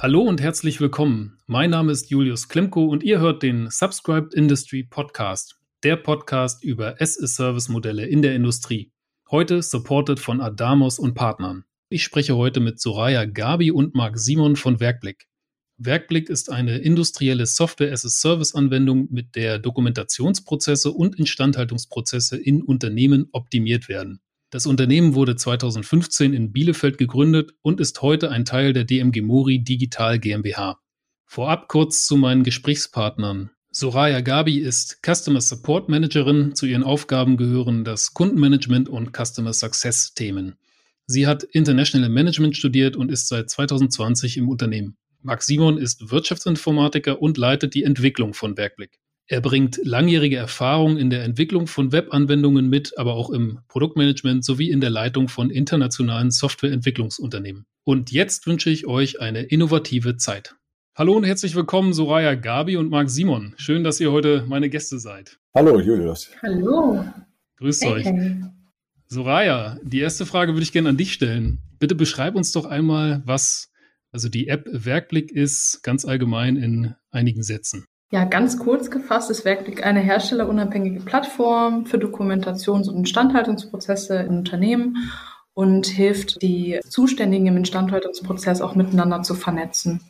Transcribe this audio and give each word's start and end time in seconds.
Hallo 0.00 0.20
und 0.20 0.40
herzlich 0.40 0.80
willkommen. 0.80 1.40
Mein 1.48 1.70
Name 1.70 1.90
ist 1.90 2.08
Julius 2.08 2.48
Klimko 2.48 2.84
und 2.84 3.02
ihr 3.02 3.18
hört 3.18 3.42
den 3.42 3.68
Subscribed 3.68 4.32
Industry 4.32 4.84
Podcast, 4.84 5.56
der 5.82 5.96
Podcast 5.96 6.62
über 6.62 6.94
as-a-Service-Modelle 7.00 8.06
in 8.06 8.22
der 8.22 8.36
Industrie. 8.36 8.92
Heute 9.28 9.60
supported 9.60 10.20
von 10.20 10.40
Adamos 10.40 11.00
und 11.00 11.14
Partnern. 11.14 11.64
Ich 11.88 12.04
spreche 12.04 12.36
heute 12.36 12.60
mit 12.60 12.78
Soraya 12.80 13.24
Gabi 13.24 13.72
und 13.72 13.96
Marc 13.96 14.20
Simon 14.20 14.54
von 14.54 14.78
Werkblick. 14.78 15.26
Werkblick 15.78 16.30
ist 16.30 16.48
eine 16.48 16.78
industrielle 16.78 17.46
Software-as-a-Service-Anwendung, 17.46 19.08
mit 19.10 19.34
der 19.34 19.58
Dokumentationsprozesse 19.58 20.92
und 20.92 21.18
Instandhaltungsprozesse 21.18 22.36
in 22.36 22.62
Unternehmen 22.62 23.30
optimiert 23.32 23.88
werden. 23.88 24.20
Das 24.50 24.64
Unternehmen 24.64 25.14
wurde 25.14 25.36
2015 25.36 26.32
in 26.32 26.52
Bielefeld 26.52 26.96
gegründet 26.96 27.52
und 27.60 27.80
ist 27.80 28.00
heute 28.00 28.30
ein 28.30 28.46
Teil 28.46 28.72
der 28.72 28.84
DMG 28.84 29.20
Mori 29.20 29.62
Digital 29.62 30.18
GmbH. 30.18 30.80
Vorab 31.26 31.68
kurz 31.68 32.06
zu 32.06 32.16
meinen 32.16 32.44
Gesprächspartnern. 32.44 33.50
Soraya 33.70 34.22
Gabi 34.22 34.58
ist 34.58 35.00
Customer 35.04 35.42
Support 35.42 35.90
Managerin. 35.90 36.54
Zu 36.54 36.64
ihren 36.64 36.82
Aufgaben 36.82 37.36
gehören 37.36 37.84
das 37.84 38.14
Kundenmanagement 38.14 38.88
und 38.88 39.12
Customer 39.14 39.52
Success 39.52 40.14
Themen. 40.14 40.56
Sie 41.06 41.26
hat 41.26 41.42
International 41.42 42.08
Management 42.08 42.56
studiert 42.56 42.96
und 42.96 43.10
ist 43.10 43.28
seit 43.28 43.50
2020 43.50 44.38
im 44.38 44.48
Unternehmen. 44.48 44.96
Max 45.20 45.46
Simon 45.46 45.76
ist 45.76 46.10
Wirtschaftsinformatiker 46.10 47.20
und 47.20 47.36
leitet 47.36 47.74
die 47.74 47.84
Entwicklung 47.84 48.32
von 48.32 48.56
Werkblick. 48.56 48.98
Er 49.30 49.42
bringt 49.42 49.78
langjährige 49.84 50.36
Erfahrung 50.36 50.96
in 50.96 51.10
der 51.10 51.22
Entwicklung 51.22 51.66
von 51.66 51.92
Webanwendungen 51.92 52.66
mit, 52.66 52.96
aber 52.96 53.12
auch 53.12 53.28
im 53.28 53.58
Produktmanagement 53.68 54.42
sowie 54.42 54.70
in 54.70 54.80
der 54.80 54.88
Leitung 54.88 55.28
von 55.28 55.50
internationalen 55.50 56.30
Softwareentwicklungsunternehmen. 56.30 57.66
Und 57.84 58.10
jetzt 58.10 58.46
wünsche 58.46 58.70
ich 58.70 58.86
euch 58.86 59.20
eine 59.20 59.42
innovative 59.42 60.16
Zeit. 60.16 60.54
Hallo 60.96 61.12
und 61.12 61.24
herzlich 61.24 61.54
willkommen, 61.54 61.92
Soraya 61.92 62.36
Gabi 62.36 62.78
und 62.78 62.88
Marc 62.88 63.10
Simon. 63.10 63.52
Schön, 63.58 63.84
dass 63.84 64.00
ihr 64.00 64.12
heute 64.12 64.46
meine 64.48 64.70
Gäste 64.70 64.98
seid. 64.98 65.38
Hallo, 65.54 65.78
Julius. 65.78 66.30
Hallo. 66.42 67.04
Grüßt 67.58 67.84
hey, 67.84 67.92
euch. 67.92 68.06
Hey. 68.06 68.40
Soraya, 69.08 69.78
die 69.82 70.00
erste 70.00 70.24
Frage 70.24 70.54
würde 70.54 70.62
ich 70.62 70.72
gerne 70.72 70.88
an 70.88 70.96
dich 70.96 71.12
stellen. 71.12 71.58
Bitte 71.78 71.94
beschreib 71.94 72.34
uns 72.34 72.52
doch 72.52 72.64
einmal, 72.64 73.20
was 73.26 73.70
also 74.10 74.30
die 74.30 74.48
App 74.48 74.66
Werkblick 74.72 75.30
ist, 75.30 75.82
ganz 75.82 76.06
allgemein 76.06 76.56
in 76.56 76.94
einigen 77.10 77.42
Sätzen. 77.42 77.84
Ja, 78.10 78.24
ganz 78.24 78.58
kurz 78.58 78.90
gefasst 78.90 79.30
ist 79.30 79.44
Werkblick 79.44 79.84
eine 79.84 80.00
herstellerunabhängige 80.00 81.00
Plattform 81.00 81.84
für 81.84 81.98
Dokumentations- 81.98 82.88
und 82.88 82.96
Instandhaltungsprozesse 82.96 84.16
in 84.16 84.38
Unternehmen 84.38 85.10
und 85.52 85.86
hilft 85.86 86.40
die 86.40 86.80
Zuständigen 86.88 87.46
im 87.46 87.58
Instandhaltungsprozess 87.58 88.62
auch 88.62 88.74
miteinander 88.74 89.22
zu 89.22 89.34
vernetzen. 89.34 90.00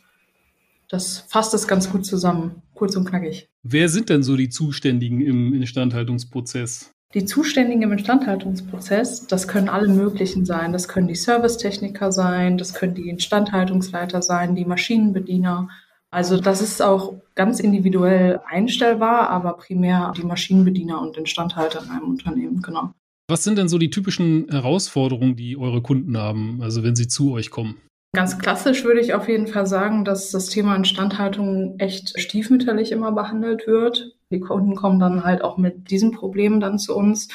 Das 0.87 1.25
fasst 1.27 1.53
es 1.53 1.67
ganz 1.67 1.91
gut 1.91 2.05
zusammen, 2.05 2.61
kurz 2.73 2.95
und 2.95 3.03
knackig. 3.03 3.49
Wer 3.63 3.89
sind 3.89 4.09
denn 4.09 4.23
so 4.23 4.37
die 4.37 4.49
Zuständigen 4.49 5.19
im 5.19 5.53
Instandhaltungsprozess? 5.53 6.91
Die 7.13 7.25
Zuständigen 7.25 7.81
im 7.81 7.91
Instandhaltungsprozess, 7.91 9.27
das 9.27 9.47
können 9.47 9.67
alle 9.67 9.87
möglichen 9.87 10.45
sein. 10.45 10.71
Das 10.71 10.87
können 10.87 11.07
die 11.07 11.15
Servicetechniker 11.15 12.11
sein, 12.11 12.57
das 12.57 12.73
können 12.73 12.95
die 12.95 13.09
Instandhaltungsleiter 13.09 14.21
sein, 14.21 14.55
die 14.55 14.65
Maschinenbediener, 14.65 15.69
also 16.11 16.39
das 16.39 16.61
ist 16.61 16.81
auch 16.81 17.13
ganz 17.35 17.59
individuell 17.59 18.39
einstellbar, 18.45 19.29
aber 19.29 19.53
primär 19.53 20.13
die 20.17 20.23
Maschinenbediener 20.23 21.01
und 21.01 21.17
Instandhalter 21.17 21.83
in 21.83 21.91
einem 21.91 22.09
Unternehmen, 22.09 22.61
genau. 22.61 22.91
Was 23.29 23.43
sind 23.43 23.57
denn 23.57 23.69
so 23.69 23.77
die 23.77 23.91
typischen 23.91 24.47
Herausforderungen, 24.49 25.35
die 25.35 25.55
eure 25.55 25.83
Kunden 25.83 26.17
haben, 26.17 26.61
also 26.63 26.83
wenn 26.83 26.95
sie 26.95 27.07
zu 27.07 27.33
euch 27.33 27.51
kommen? 27.51 27.77
Ganz 28.15 28.39
klassisch 28.39 28.83
würde 28.83 29.01
ich 29.01 29.13
auf 29.13 29.27
jeden 29.27 29.45
Fall 29.45 29.67
sagen, 29.67 30.03
dass 30.03 30.31
das 30.31 30.47
Thema 30.47 30.75
Instandhaltung 30.75 31.77
echt 31.77 32.19
stiefmütterlich 32.19 32.91
immer 32.91 33.11
behandelt 33.11 33.67
wird. 33.67 34.15
Die 34.31 34.39
Kunden 34.39 34.75
kommen 34.75 34.99
dann 34.99 35.23
halt 35.23 35.43
auch 35.43 35.57
mit 35.57 35.91
diesen 35.91 36.11
Problemen 36.11 36.59
dann 36.59 36.79
zu 36.79 36.95
uns. 36.95 37.27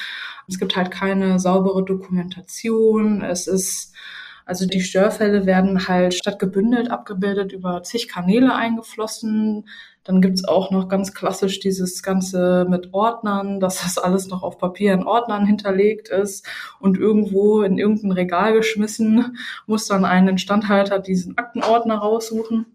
Es 0.49 0.59
gibt 0.59 0.75
halt 0.75 0.91
keine 0.91 1.39
saubere 1.39 1.85
Dokumentation. 1.85 3.23
Es 3.23 3.47
ist 3.47 3.95
also 4.47 4.67
die 4.67 4.81
Störfälle 4.81 5.47
werden 5.47 5.89
halt 5.89 6.15
statt 6.15 6.39
gebündelt 6.39 6.91
abgebildet 6.91 7.53
über 7.53 7.83
zig 7.83 8.09
Kanäle 8.09 8.55
eingeflossen. 8.55 9.69
Dann 10.05 10.21
gibt's 10.21 10.45
auch 10.45 10.71
noch 10.71 10.89
ganz 10.89 11.15
klassisch 11.15 11.61
dieses 11.61 12.03
Ganze 12.03 12.67
mit 12.69 12.93
Ordnern, 12.93 13.59
dass 13.59 13.83
das 13.83 13.97
alles 13.97 14.29
noch 14.29 14.43
auf 14.43 14.59
Papier 14.59 14.93
in 14.93 15.07
Ordnern 15.07 15.47
hinterlegt 15.47 16.09
ist 16.11 16.47
und 16.79 16.99
irgendwo 16.99 17.63
in 17.63 17.79
irgendein 17.79 18.13
Regal 18.13 18.53
geschmissen, 18.53 19.39
muss 19.67 19.87
dann 19.87 20.05
ein 20.05 20.29
Instandhalter 20.29 20.99
diesen 20.99 21.39
Aktenordner 21.39 21.97
raussuchen. 21.97 22.67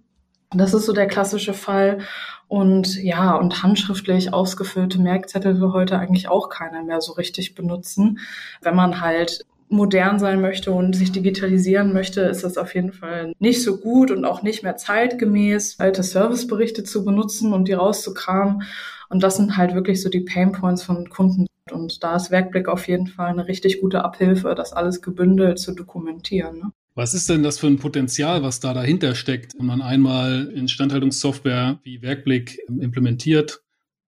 Das 0.51 0.73
ist 0.73 0.87
so 0.87 0.93
der 0.93 1.07
klassische 1.07 1.53
Fall. 1.53 1.99
Und 2.47 2.95
ja, 2.95 3.35
und 3.35 3.61
handschriftlich 3.61 4.33
ausgefüllte 4.33 4.99
Merkzettel 4.99 5.61
will 5.61 5.71
heute 5.71 5.99
eigentlich 5.99 6.27
auch 6.27 6.49
keiner 6.49 6.81
mehr 6.81 6.99
so 6.99 7.13
richtig 7.13 7.53
benutzen. 7.53 8.17
Wenn 8.61 8.75
man 8.75 9.01
halt 9.01 9.45
modern 9.69 10.19
sein 10.19 10.41
möchte 10.41 10.71
und 10.71 10.95
sich 10.95 11.11
digitalisieren 11.11 11.93
möchte, 11.93 12.21
ist 12.21 12.43
das 12.43 12.57
auf 12.57 12.73
jeden 12.75 12.91
Fall 12.91 13.33
nicht 13.39 13.63
so 13.63 13.77
gut 13.77 14.11
und 14.11 14.25
auch 14.25 14.41
nicht 14.41 14.63
mehr 14.63 14.75
zeitgemäß, 14.75 15.79
alte 15.79 16.03
Serviceberichte 16.03 16.83
zu 16.83 17.05
benutzen 17.05 17.53
und 17.53 17.67
die 17.67 17.73
rauszukramen. 17.73 18.63
Und 19.09 19.23
das 19.23 19.37
sind 19.37 19.57
halt 19.57 19.73
wirklich 19.73 20.01
so 20.01 20.09
die 20.09 20.21
Painpoints 20.21 20.83
von 20.83 21.09
Kunden. 21.09 21.47
Und 21.71 22.03
da 22.03 22.15
ist 22.15 22.31
Werkblick 22.31 22.67
auf 22.67 22.87
jeden 22.87 23.07
Fall 23.07 23.29
eine 23.29 23.47
richtig 23.47 23.79
gute 23.79 24.03
Abhilfe, 24.03 24.55
das 24.55 24.73
alles 24.73 25.01
gebündelt 25.01 25.59
zu 25.59 25.73
dokumentieren. 25.73 26.57
Ne? 26.57 26.71
Was 26.95 27.13
ist 27.13 27.29
denn 27.29 27.43
das 27.43 27.59
für 27.59 27.67
ein 27.67 27.77
Potenzial, 27.77 28.43
was 28.43 28.59
da 28.59 28.73
dahinter 28.73 29.15
steckt, 29.15 29.53
wenn 29.57 29.67
man 29.67 29.81
einmal 29.81 30.51
Instandhaltungssoftware 30.53 31.79
wie 31.83 32.01
Werkblick 32.01 32.59
implementiert, 32.67 33.61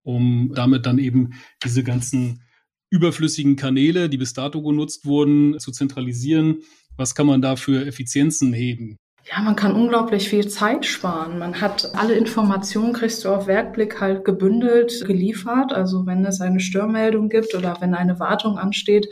um 0.04 0.52
damit 0.56 0.86
dann 0.86 0.98
eben 0.98 1.32
diese 1.64 1.84
ganzen 1.84 2.42
überflüssigen 2.92 3.56
Kanäle, 3.56 4.10
die 4.10 4.18
bis 4.18 4.34
dato 4.34 4.62
genutzt 4.62 5.06
wurden, 5.06 5.58
zu 5.60 5.72
zentralisieren. 5.72 6.62
Was 6.98 7.16
kann 7.16 7.26
man 7.26 7.42
da 7.42 7.56
für 7.56 7.88
Effizienzen 7.88 8.54
heben? 8.54 8.98
Ja, 9.30 9.42
man 9.42 9.56
kann 9.56 9.74
unglaublich 9.74 10.30
viel 10.30 10.48
Zeit 10.48 10.86
sparen. 10.86 11.40
Man 11.40 11.62
hat 11.62 11.92
alle 11.96 12.16
Informationen, 12.16 12.92
kriegst 12.94 13.24
du 13.24 13.30
auf 13.30 13.48
Werkblick 13.48 14.02
halt 14.02 14.26
gebündelt 14.26 15.06
geliefert. 15.06 15.74
Also 15.74 16.06
wenn 16.06 16.26
es 16.26 16.42
eine 16.42 16.60
Störmeldung 16.60 17.30
gibt 17.30 17.56
oder 17.56 17.78
wenn 17.80 17.94
eine 17.94 18.20
Wartung 18.20 18.58
ansteht, 18.58 19.08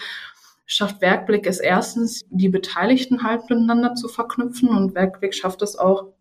schafft 0.66 1.02
Werkblick 1.02 1.48
es 1.48 1.60
erstens, 1.60 2.22
die 2.30 2.50
Beteiligten 2.50 3.24
halt 3.24 3.50
miteinander 3.50 3.96
zu 3.96 4.08
verknüpfen 4.08 4.70
und 4.70 4.94
Werkblick 4.94 5.34
schafft 5.34 5.62
es 5.62 5.76
auch, 5.76 6.14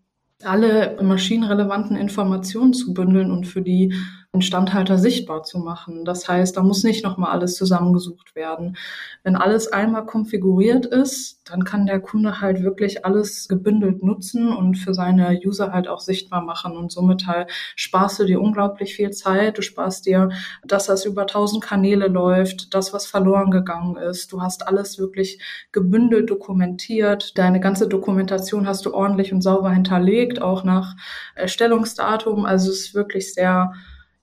alle 0.45 0.97
maschinenrelevanten 1.03 1.97
Informationen 1.97 2.73
zu 2.73 2.95
bündeln 2.95 3.33
und 3.33 3.47
für 3.49 3.61
die 3.61 3.93
Instandhalter 4.35 4.99
sichtbar 4.99 5.43
zu 5.43 5.59
machen. 5.59 6.05
Das 6.05 6.29
heißt, 6.29 6.55
da 6.57 6.63
muss 6.63 6.85
nicht 6.85 7.03
nochmal 7.03 7.31
alles 7.31 7.55
zusammengesucht 7.55 8.35
werden. 8.37 8.77
Wenn 9.23 9.37
alles 9.37 9.73
einmal 9.73 10.05
konfiguriert 10.05 10.85
ist, 10.85 11.41
dann 11.49 11.65
kann 11.65 11.87
der 11.87 11.99
Kunde 12.01 12.43
halt 12.43 12.63
wirklich 12.63 13.07
alles 13.07 13.49
gebündelt 13.49 14.03
nutzen 14.03 14.55
und 14.55 14.77
für 14.77 14.93
seine 14.93 15.41
User 15.43 15.73
halt 15.73 15.89
auch 15.89 16.01
sichtbar 16.01 16.43
machen. 16.43 16.77
Und 16.77 16.93
somit 16.93 17.27
halt 17.27 17.51
sparst 17.75 18.19
du 18.19 18.27
dir 18.27 18.39
unglaublich 18.39 18.95
viel 18.95 19.11
Zeit. 19.13 19.57
Du 19.57 19.63
sparst 19.63 20.05
dir, 20.05 20.29
dass 20.63 20.87
das 20.87 21.07
über 21.07 21.27
tausend 21.27 21.65
Kanäle 21.65 22.09
läuft, 22.09 22.75
das, 22.75 22.93
was 22.93 23.07
verloren 23.07 23.51
gegangen 23.51 23.97
ist. 23.97 24.31
Du 24.33 24.43
hast 24.43 24.69
alles 24.69 24.99
wirklich 24.99 25.41
gebündelt 25.73 26.29
dokumentiert. 26.29 27.39
Deine 27.39 27.61
ganze 27.61 27.89
Dokumentation 27.89 28.67
hast 28.69 28.85
du 28.85 28.93
ordentlich 28.93 29.33
und 29.33 29.41
sauber 29.41 29.71
hinterlegt, 29.71 30.43
auch 30.43 30.65
nach 30.65 30.97
Erstellungsdatum. 31.35 32.45
Also 32.45 32.71
es 32.71 32.81
ist 32.81 32.95
wirklich 32.95 33.33
sehr 33.33 33.73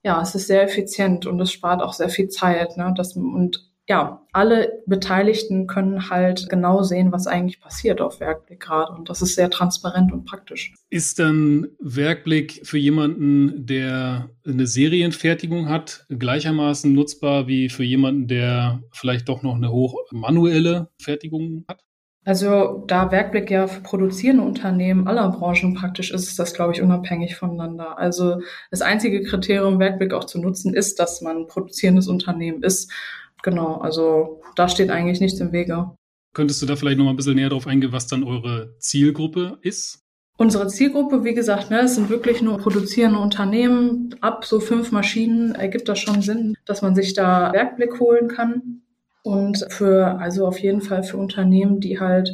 ja, 0.06 0.22
es 0.22 0.36
ist 0.36 0.46
sehr 0.46 0.62
effizient 0.62 1.26
und 1.26 1.42
es 1.42 1.52
spart 1.52 1.82
auch 1.82 1.94
sehr 1.94 2.10
viel 2.10 2.30
Zeit. 2.30 2.78
Ne? 2.78 2.94
Das, 2.96 3.16
und 3.16 3.72
ja, 3.90 4.24
alle 4.34 4.84
Beteiligten 4.86 5.66
können 5.66 6.12
halt 6.12 6.48
genau 6.48 6.84
sehen, 6.84 7.12
was 7.12 7.26
eigentlich 7.26 7.60
passiert 7.60 8.02
auf 8.02 8.20
Werkblick 8.20 8.60
gerade. 8.60 8.94
Und 8.94 9.10
das 9.10 9.24
ist 9.24 9.34
sehr 9.34 9.50
transparent 9.50 10.14
und 10.14 10.26
praktisch. 10.26 10.76
Ist 10.92 11.18
dann 11.18 11.70
Werkblick 11.80 12.62
für 12.64 12.78
jemanden, 12.78 13.66
der 13.66 14.30
eine 14.46 14.68
Serienfertigung 14.68 15.70
hat, 15.70 16.06
gleichermaßen 16.10 16.94
nutzbar 16.94 17.48
wie 17.48 17.70
für 17.70 17.84
jemanden, 17.84 18.28
der 18.28 18.84
vielleicht 18.92 19.28
doch 19.28 19.42
noch 19.42 19.56
eine 19.56 19.72
hoch 19.72 19.96
manuelle 20.12 20.90
Fertigung 21.02 21.66
hat? 21.68 21.84
Also 22.26 22.84
da 22.88 23.12
Werkblick 23.12 23.52
ja 23.52 23.68
für 23.68 23.82
produzierende 23.82 24.44
Unternehmen 24.44 25.08
aller 25.08 25.30
Branchen 25.30 25.76
praktisch 25.76 26.12
ist, 26.12 26.28
ist 26.28 26.40
das, 26.40 26.56
glaube 26.56 26.74
ich, 26.74 26.82
unabhängig 26.82 27.36
voneinander. 27.36 28.00
Also 28.00 28.42
das 28.72 28.82
einzige 28.82 29.22
Kriterium, 29.24 29.80
Werkblick 29.80 30.12
auch 30.12 30.24
zu 30.24 30.42
nutzen, 30.42 30.74
ist, 30.74 31.00
dass 31.00 31.22
man 31.22 31.38
ein 31.38 31.48
produzierendes 31.48 32.08
Unternehmen 32.08 32.64
ist. 32.64 32.92
Genau, 33.44 33.76
also 33.76 34.42
da 34.56 34.68
steht 34.68 34.90
eigentlich 34.90 35.20
nichts 35.22 35.40
im 35.40 35.52
Wege. 35.52 35.92
Könntest 36.34 36.64
du 36.64 36.66
da 36.66 36.76
vielleicht 36.76 36.98
noch 36.98 37.06
mal 37.06 37.12
ein 37.12 37.16
bisschen 37.16 37.36
näher 37.36 37.50
drauf 37.50 37.68
eingehen, 37.68 37.92
was 37.92 38.08
dann 38.08 38.24
eure 38.24 38.76
Zielgruppe 38.80 39.60
ist? 39.62 40.02
Unsere 40.38 40.68
Zielgruppe, 40.68 41.24
wie 41.24 41.36
gesagt, 41.36 41.70
ne, 41.70 41.82
es 41.82 41.96
sind 41.96 42.10
wirklich 42.10 42.42
nur 42.42 42.58
produzierende 42.58 43.20
Unternehmen. 43.20 44.16
Ab 44.20 44.46
so 44.46 44.60
fünf 44.60 44.92
Maschinen 44.92 45.54
ergibt 45.54 45.88
das 45.88 46.00
schon 46.00 46.22
Sinn, 46.24 46.58
dass 46.66 46.82
man 46.82 46.96
sich 46.96 47.14
da 47.14 47.54
Werkblick 47.54 48.00
holen 48.00 48.28
kann. 48.28 48.82
Und 49.26 49.66
für, 49.70 50.20
also 50.20 50.46
auf 50.46 50.60
jeden 50.60 50.82
Fall 50.82 51.02
für 51.02 51.18
Unternehmen, 51.18 51.80
die 51.80 52.00
halt 52.00 52.32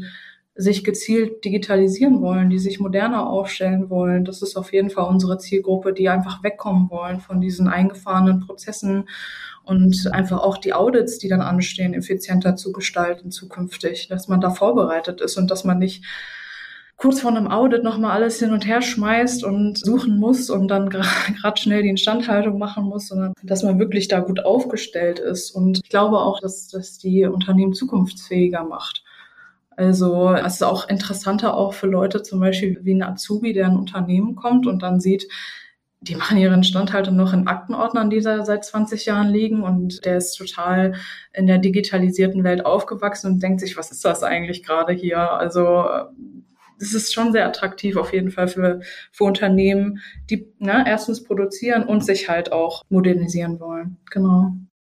sich 0.56 0.84
gezielt 0.84 1.46
digitalisieren 1.46 2.20
wollen, 2.22 2.50
die 2.50 2.60
sich 2.60 2.82
moderner 2.82 3.28
aufstellen 3.28 3.90
wollen. 3.90 4.26
Das 4.26 4.42
ist 4.42 4.58
auf 4.58 4.74
jeden 4.74 4.90
Fall 4.90 5.06
unsere 5.06 5.38
Zielgruppe, 5.38 5.94
die 5.94 6.10
einfach 6.10 6.44
wegkommen 6.44 6.90
wollen 6.90 7.22
von 7.22 7.40
diesen 7.40 7.70
eingefahrenen 7.70 8.42
Prozessen 8.42 9.08
und 9.64 10.12
einfach 10.12 10.42
auch 10.42 10.58
die 10.58 10.74
Audits, 10.74 11.18
die 11.18 11.30
dann 11.30 11.40
anstehen, 11.40 11.94
effizienter 11.94 12.58
zu 12.58 12.74
gestalten 12.74 13.32
zukünftig, 13.32 14.10
dass 14.10 14.28
man 14.28 14.42
da 14.42 14.50
vorbereitet 14.50 15.22
ist 15.22 15.38
und 15.38 15.50
dass 15.50 15.64
man 15.64 15.80
nicht 15.80 16.04
kurz 17.02 17.22
vor 17.22 17.32
einem 17.32 17.48
Audit 17.48 17.84
nochmal 17.84 18.12
alles 18.12 18.38
hin 18.38 18.54
und 18.54 18.68
her 18.68 18.84
schmeißt 18.84 19.44
und 19.44 19.80
suchen 19.80 20.20
muss 20.20 20.52
und 20.52 20.68
dann 20.68 20.88
gerade 20.90 21.08
schnell 21.58 21.82
die 21.82 21.90
Instandhaltung 21.90 22.60
machen 22.60 22.84
muss, 22.84 23.08
sondern 23.08 23.34
dass 23.42 23.64
man 23.64 23.80
wirklich 23.80 24.08
da 24.08 24.20
gut 24.20 24.46
aufgestellt 24.46 25.18
ist. 25.18 25.50
Und 25.50 25.80
ich 25.84 25.90
glaube 25.90 26.20
auch, 26.20 26.40
dass 26.40 26.68
das 26.68 27.00
die 27.00 27.26
Unternehmen 27.26 27.74
zukunftsfähiger 27.74 28.64
macht. 28.64 29.04
Also 29.76 30.32
es 30.32 30.56
ist 30.56 30.64
auch 30.64 30.90
interessanter 30.90 31.56
auch 31.56 31.74
für 31.74 31.88
Leute 31.88 32.22
zum 32.22 32.40
Beispiel 32.40 32.78
wie 32.84 32.94
ein 32.94 33.02
Azubi, 33.02 33.54
der 33.54 33.66
in 33.66 33.72
ein 33.72 33.78
Unternehmen 33.78 34.36
kommt 34.36 34.68
und 34.68 34.84
dann 34.84 35.00
sieht, 35.00 35.28
die 36.02 36.16
machen 36.16 36.38
ihre 36.38 36.54
Instandhaltung 36.54 37.16
noch 37.16 37.34
in 37.34 37.48
Aktenordnern, 37.48 38.12
die 38.12 38.22
da 38.22 38.46
seit 38.46 38.64
20 38.64 39.08
Jahren 39.08 39.30
liegen 39.30 39.64
und 39.64 40.06
der 40.06 40.18
ist 40.18 40.36
total 40.36 40.94
in 41.34 41.48
der 41.48 41.58
digitalisierten 41.58 42.44
Welt 42.44 42.64
aufgewachsen 42.64 43.32
und 43.32 43.42
denkt 43.42 43.60
sich, 43.60 43.76
was 43.76 43.92
ist 43.92 44.06
das 44.06 44.22
eigentlich 44.22 44.62
gerade 44.62 44.94
hier? 44.94 45.32
Also 45.32 45.86
es 46.82 46.94
ist 46.94 47.14
schon 47.14 47.32
sehr 47.32 47.46
attraktiv 47.46 47.96
auf 47.96 48.14
jeden 48.14 48.32
Fall 48.32 48.48
für, 48.48 48.82
für 49.12 49.24
Unternehmen, 49.24 50.00
die 50.30 50.48
ne, 50.60 50.84
erstens 50.88 51.24
produzieren 51.24 51.84
und 51.84 52.04
sich 52.04 52.28
halt 52.30 52.52
auch 52.52 52.84
modernisieren 52.90 53.60
wollen. 53.60 53.98
Genau. 54.10 54.54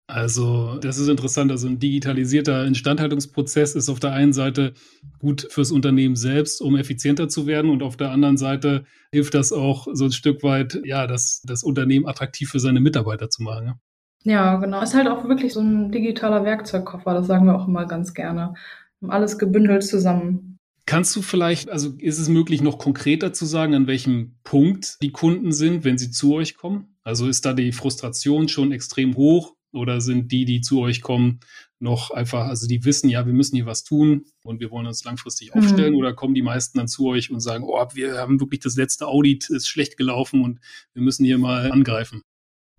Also, 0.08 0.78
das 0.78 0.98
ist 0.98 1.08
interessant. 1.08 1.50
Also, 1.50 1.66
ein 1.66 1.80
digitalisierter 1.80 2.64
Instandhaltungsprozess 2.64 3.74
ist 3.74 3.88
auf 3.88 3.98
der 3.98 4.12
einen 4.12 4.32
Seite 4.32 4.72
gut 5.18 5.48
fürs 5.50 5.72
Unternehmen 5.72 6.14
selbst, 6.14 6.62
um 6.62 6.76
effizienter 6.76 7.28
zu 7.28 7.46
werden. 7.46 7.70
Und 7.70 7.82
auf 7.82 7.96
der 7.96 8.12
anderen 8.12 8.36
Seite 8.36 8.84
hilft 9.10 9.34
das 9.34 9.52
auch 9.52 9.88
so 9.92 10.04
ein 10.04 10.12
Stück 10.12 10.44
weit, 10.44 10.78
ja, 10.84 11.08
das, 11.08 11.42
das 11.44 11.64
Unternehmen 11.64 12.06
attraktiv 12.06 12.50
für 12.50 12.60
seine 12.60 12.80
Mitarbeiter 12.80 13.30
zu 13.30 13.42
machen. 13.42 13.66
Ja? 13.66 13.74
ja, 14.22 14.56
genau. 14.56 14.80
Ist 14.80 14.94
halt 14.94 15.08
auch 15.08 15.26
wirklich 15.28 15.52
so 15.52 15.60
ein 15.60 15.90
digitaler 15.90 16.44
Werkzeugkoffer. 16.44 17.12
Das 17.14 17.26
sagen 17.26 17.46
wir 17.46 17.56
auch 17.56 17.66
immer 17.66 17.86
ganz 17.86 18.14
gerne. 18.14 18.54
Alles 19.08 19.38
gebündelt 19.38 19.82
zusammen. 19.82 20.55
Kannst 20.86 21.16
du 21.16 21.22
vielleicht, 21.22 21.68
also 21.68 21.94
ist 21.98 22.18
es 22.18 22.28
möglich, 22.28 22.62
noch 22.62 22.78
konkreter 22.78 23.32
zu 23.32 23.44
sagen, 23.44 23.74
an 23.74 23.88
welchem 23.88 24.38
Punkt 24.44 24.98
die 25.02 25.10
Kunden 25.10 25.52
sind, 25.52 25.82
wenn 25.82 25.98
sie 25.98 26.12
zu 26.12 26.34
euch 26.34 26.56
kommen? 26.56 26.96
Also 27.02 27.26
ist 27.26 27.44
da 27.44 27.54
die 27.54 27.72
Frustration 27.72 28.48
schon 28.48 28.70
extrem 28.70 29.16
hoch? 29.16 29.56
Oder 29.72 30.00
sind 30.00 30.30
die, 30.32 30.44
die 30.44 30.60
zu 30.60 30.80
euch 30.80 31.02
kommen, 31.02 31.40
noch 31.80 32.10
einfach, 32.10 32.46
also 32.46 32.66
die 32.66 32.84
wissen, 32.84 33.10
ja, 33.10 33.26
wir 33.26 33.34
müssen 33.34 33.56
hier 33.56 33.66
was 33.66 33.84
tun 33.84 34.24
und 34.42 34.60
wir 34.60 34.70
wollen 34.70 34.86
uns 34.86 35.04
langfristig 35.04 35.54
mhm. 35.54 35.60
aufstellen? 35.60 35.94
Oder 35.96 36.14
kommen 36.14 36.34
die 36.34 36.42
meisten 36.42 36.78
dann 36.78 36.88
zu 36.88 37.06
euch 37.08 37.30
und 37.30 37.40
sagen, 37.40 37.64
oh, 37.66 37.84
wir 37.92 38.14
haben 38.14 38.40
wirklich 38.40 38.60
das 38.60 38.76
letzte 38.76 39.06
Audit, 39.06 39.50
ist 39.50 39.68
schlecht 39.68 39.96
gelaufen 39.96 40.42
und 40.42 40.60
wir 40.94 41.02
müssen 41.02 41.24
hier 41.24 41.36
mal 41.36 41.70
angreifen? 41.70 42.22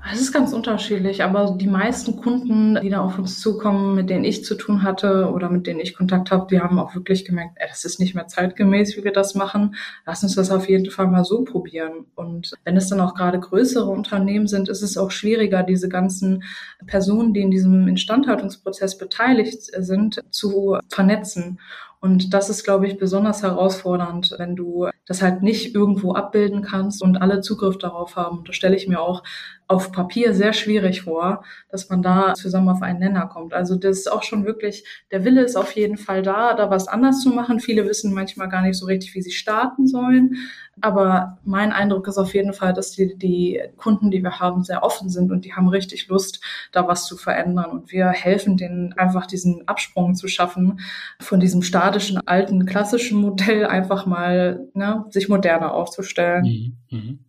Es 0.06 0.22
ist 0.22 0.32
ganz 0.32 0.54
unterschiedlich, 0.54 1.24
aber 1.24 1.56
die 1.58 1.68
meisten 1.68 2.18
Kunden, 2.18 2.80
die 2.82 2.90
da 2.90 3.02
auf 3.02 3.18
uns 3.18 3.42
zukommen, 3.42 3.96
mit 3.96 4.12
denen 4.12 4.24
ich 4.26 4.46
zu 4.46 4.54
tun 4.56 4.84
hatte 4.84 5.32
oder 5.32 5.50
mit 5.50 5.66
denen 5.66 5.80
ich 5.80 5.96
Kontakt 5.96 6.30
habe, 6.30 6.46
die 6.50 6.62
haben 6.62 6.78
auch 6.78 6.94
wirklich 6.94 7.26
gemerkt, 7.26 7.58
ey, 7.58 7.68
das 7.68 7.84
ist 7.84 8.00
nicht 8.00 8.14
mehr 8.14 8.28
zeitgemäß, 8.28 8.96
wie 8.96 9.04
wir 9.04 9.12
das 9.12 9.34
machen. 9.34 9.76
Lass 10.06 10.22
uns 10.22 10.36
das 10.36 10.52
auf 10.52 10.70
jeden 10.70 10.92
Fall 10.92 11.08
mal 11.08 11.26
so 11.26 11.44
probieren. 11.44 12.06
Und 12.14 12.54
wenn 12.64 12.78
es 12.78 12.88
dann 12.90 13.02
auch 13.02 13.16
gerade 13.16 13.40
größere 13.40 13.90
Unternehmen 13.90 14.48
sind, 14.48 14.70
ist 14.70 14.84
es 14.84 14.98
auch 14.98 15.10
schwieriger, 15.10 15.64
diese 15.64 15.90
ganzen 15.90 16.44
Personen, 16.86 17.34
die 17.34 17.42
in 17.42 17.52
diesem 17.52 17.88
Instandhaltungsprozess 17.88 19.00
beteiligt 19.00 19.64
sind, 19.64 20.22
zu 20.30 20.78
vernetzen. 20.90 21.60
Und 22.00 22.34
das 22.34 22.50
ist, 22.50 22.64
glaube 22.64 22.88
ich, 22.88 22.98
besonders 22.98 23.42
herausfordernd, 23.42 24.36
wenn 24.38 24.56
du 24.56 24.88
das 25.08 25.22
halt 25.22 25.42
nicht 25.42 25.74
irgendwo 25.74 26.14
abbilden 26.14 26.62
kannst 26.62 27.02
und 27.02 27.18
alle 27.18 27.42
Zugriff 27.42 27.78
darauf 27.78 28.16
haben. 28.16 28.44
Das 28.46 28.56
stelle 28.56 28.76
ich 28.76 28.88
mir 28.88 29.02
auch 29.02 29.24
auf 29.68 29.92
Papier 29.92 30.34
sehr 30.34 30.54
schwierig 30.54 31.02
vor, 31.02 31.44
dass 31.70 31.90
man 31.90 32.02
da 32.02 32.34
zusammen 32.36 32.70
auf 32.70 32.82
einen 32.82 33.00
Nenner 33.00 33.28
kommt. 33.28 33.54
Also 33.54 33.76
das 33.76 33.98
ist 33.98 34.12
auch 34.12 34.24
schon 34.24 34.46
wirklich, 34.46 34.86
der 35.12 35.26
Wille 35.26 35.42
ist 35.42 35.58
auf 35.58 35.74
jeden 35.74 35.98
Fall 35.98 36.22
da, 36.22 36.54
da 36.54 36.70
was 36.70 36.88
anders 36.88 37.22
zu 37.22 37.30
machen. 37.30 37.60
Viele 37.60 37.86
wissen 37.86 38.14
manchmal 38.14 38.48
gar 38.48 38.62
nicht 38.62 38.78
so 38.78 38.86
richtig, 38.86 39.14
wie 39.16 39.22
sie 39.22 39.32
starten 39.32 39.88
sollen. 39.88 40.38
Aber 40.80 41.40
mein 41.44 41.72
Eindruck 41.72 42.08
ist 42.08 42.18
auf 42.18 42.34
jeden 42.34 42.54
Fall, 42.54 42.74
dass 42.74 42.92
die, 42.92 43.18
die 43.18 43.62
Kunden, 43.78 44.12
die 44.12 44.22
wir 44.22 44.40
haben, 44.40 44.64
sehr 44.64 44.84
offen 44.84 45.10
sind 45.10 45.32
und 45.32 45.44
die 45.44 45.54
haben 45.54 45.68
richtig 45.68 46.08
Lust, 46.08 46.40
da 46.72 46.88
was 46.88 47.06
zu 47.06 47.18
verändern. 47.18 47.72
Und 47.72 47.92
wir 47.92 48.10
helfen 48.10 48.58
denen 48.58 48.94
einfach 48.94 49.26
diesen 49.26 49.68
Absprung 49.68 50.14
zu 50.16 50.28
schaffen 50.28 50.80
von 51.20 51.40
diesem 51.40 51.64
statischen, 51.88 52.18
alten, 52.28 52.66
klassischen 52.66 53.20
Modell 53.20 53.66
einfach 53.66 54.06
mal 54.06 54.68
ne, 54.74 55.06
sich 55.10 55.30
moderner 55.30 55.74
aufzustellen. 55.74 56.78
Mhm. 56.92 56.98
Mhm. 56.98 57.20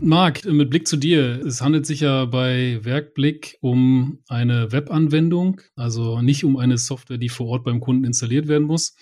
Marc, 0.00 0.44
mit 0.44 0.70
Blick 0.70 0.86
zu 0.86 0.96
dir. 0.96 1.44
Es 1.44 1.60
handelt 1.60 1.84
sich 1.84 2.00
ja 2.00 2.24
bei 2.24 2.78
Werkblick 2.82 3.58
um 3.60 4.20
eine 4.28 4.70
Webanwendung, 4.70 5.60
also 5.74 6.22
nicht 6.22 6.44
um 6.44 6.56
eine 6.56 6.78
Software, 6.78 7.18
die 7.18 7.28
vor 7.28 7.48
Ort 7.48 7.64
beim 7.64 7.80
Kunden 7.80 8.04
installiert 8.04 8.46
werden 8.46 8.68
muss. 8.68 8.94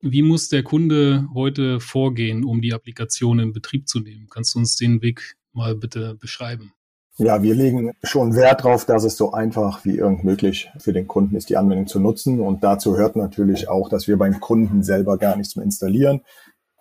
Wie 0.00 0.22
muss 0.22 0.48
der 0.48 0.62
Kunde 0.62 1.26
heute 1.34 1.80
vorgehen, 1.80 2.44
um 2.44 2.62
die 2.62 2.72
Applikation 2.72 3.40
in 3.40 3.52
Betrieb 3.52 3.88
zu 3.88 4.00
nehmen? 4.00 4.28
Kannst 4.30 4.54
du 4.54 4.60
uns 4.60 4.76
den 4.76 5.02
Weg 5.02 5.36
mal 5.52 5.74
bitte 5.74 6.14
beschreiben? 6.14 6.72
Ja, 7.20 7.42
wir 7.42 7.56
legen 7.56 7.94
schon 8.04 8.36
Wert 8.36 8.60
darauf, 8.60 8.84
dass 8.84 9.02
es 9.02 9.16
so 9.16 9.32
einfach 9.32 9.84
wie 9.84 9.96
irgend 9.96 10.22
möglich 10.22 10.70
für 10.78 10.92
den 10.92 11.08
Kunden 11.08 11.34
ist, 11.34 11.48
die 11.48 11.56
Anwendung 11.56 11.88
zu 11.88 11.98
nutzen. 11.98 12.38
Und 12.40 12.62
dazu 12.62 12.96
hört 12.96 13.16
natürlich 13.16 13.68
auch, 13.68 13.88
dass 13.88 14.06
wir 14.06 14.16
beim 14.16 14.38
Kunden 14.38 14.84
selber 14.84 15.18
gar 15.18 15.34
nichts 15.34 15.56
mehr 15.56 15.64
installieren. 15.64 16.20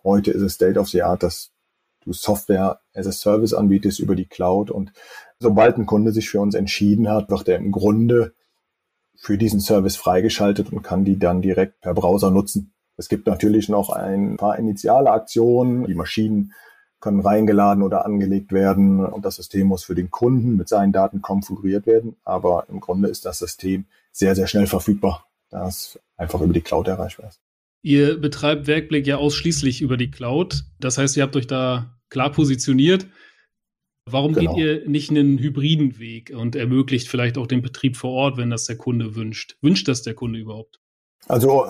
Heute 0.03 0.29
ist 0.29 0.43
es 0.43 0.53
State 0.53 0.79
of 0.79 0.89
the 0.89 1.01
Art, 1.01 1.23
dass 1.23 1.49
du 2.03 2.13
Software 2.13 2.79
as 2.93 3.07
a 3.07 3.11
Service 3.11 3.55
anbietest 3.55 3.99
über 3.99 4.13
die 4.13 4.27
Cloud. 4.27 4.69
Und 4.69 4.93
sobald 5.39 5.79
ein 5.79 5.87
Kunde 5.87 6.11
sich 6.11 6.29
für 6.29 6.39
uns 6.39 6.53
entschieden 6.53 7.09
hat, 7.09 7.31
wird 7.31 7.47
er 7.47 7.57
im 7.57 7.71
Grunde 7.71 8.35
für 9.15 9.39
diesen 9.39 9.59
Service 9.59 9.95
freigeschaltet 9.95 10.71
und 10.71 10.83
kann 10.83 11.03
die 11.03 11.17
dann 11.17 11.41
direkt 11.41 11.81
per 11.81 11.95
Browser 11.95 12.29
nutzen. 12.29 12.73
Es 12.95 13.09
gibt 13.09 13.25
natürlich 13.25 13.69
noch 13.69 13.89
ein 13.89 14.37
paar 14.37 14.59
initiale 14.59 15.09
Aktionen. 15.09 15.87
Die 15.87 15.95
Maschinen 15.95 16.53
können 16.99 17.19
reingeladen 17.19 17.83
oder 17.83 18.05
angelegt 18.05 18.51
werden 18.51 19.05
und 19.05 19.23
das 19.23 19.35
System 19.35 19.67
muss 19.67 19.83
für 19.83 19.95
den 19.95 20.09
Kunden 20.09 20.57
mit 20.57 20.67
seinen 20.67 20.91
Daten 20.91 21.21
konfiguriert 21.21 21.85
werden. 21.85 22.15
Aber 22.23 22.65
im 22.69 22.79
Grunde 22.79 23.09
ist 23.09 23.25
das 23.25 23.39
System 23.39 23.85
sehr, 24.11 24.35
sehr 24.35 24.47
schnell 24.47 24.67
verfügbar, 24.67 25.27
da 25.49 25.67
es 25.67 25.99
einfach 26.15 26.41
über 26.41 26.53
die 26.53 26.61
Cloud 26.61 26.87
erreichbar 26.87 27.29
ist. 27.29 27.39
Ihr 27.83 28.19
betreibt 28.19 28.67
Werkblick 28.67 29.05
ja 29.05 29.17
ausschließlich 29.17 29.81
über 29.81 29.97
die 29.97 30.09
Cloud. 30.09 30.63
Das 30.79 30.97
heißt, 30.97 31.15
ihr 31.15 31.23
habt 31.23 31.35
euch 31.35 31.47
da 31.47 31.97
klar 32.09 32.31
positioniert. 32.31 33.07
Warum 34.09 34.33
genau. 34.33 34.55
geht 34.55 34.63
ihr 34.63 34.89
nicht 34.89 35.09
einen 35.11 35.37
hybriden 35.37 35.99
Weg 35.99 36.33
und 36.35 36.55
ermöglicht 36.55 37.09
vielleicht 37.09 37.37
auch 37.37 37.45
den 37.45 37.61
Betrieb 37.61 37.97
vor 37.97 38.11
Ort, 38.11 38.37
wenn 38.37 38.49
das 38.49 38.65
der 38.65 38.77
Kunde 38.77 39.15
wünscht? 39.15 39.57
Wünscht 39.61 39.87
das 39.87 40.01
der 40.01 40.15
Kunde 40.15 40.39
überhaupt? 40.39 40.79
Also 41.27 41.65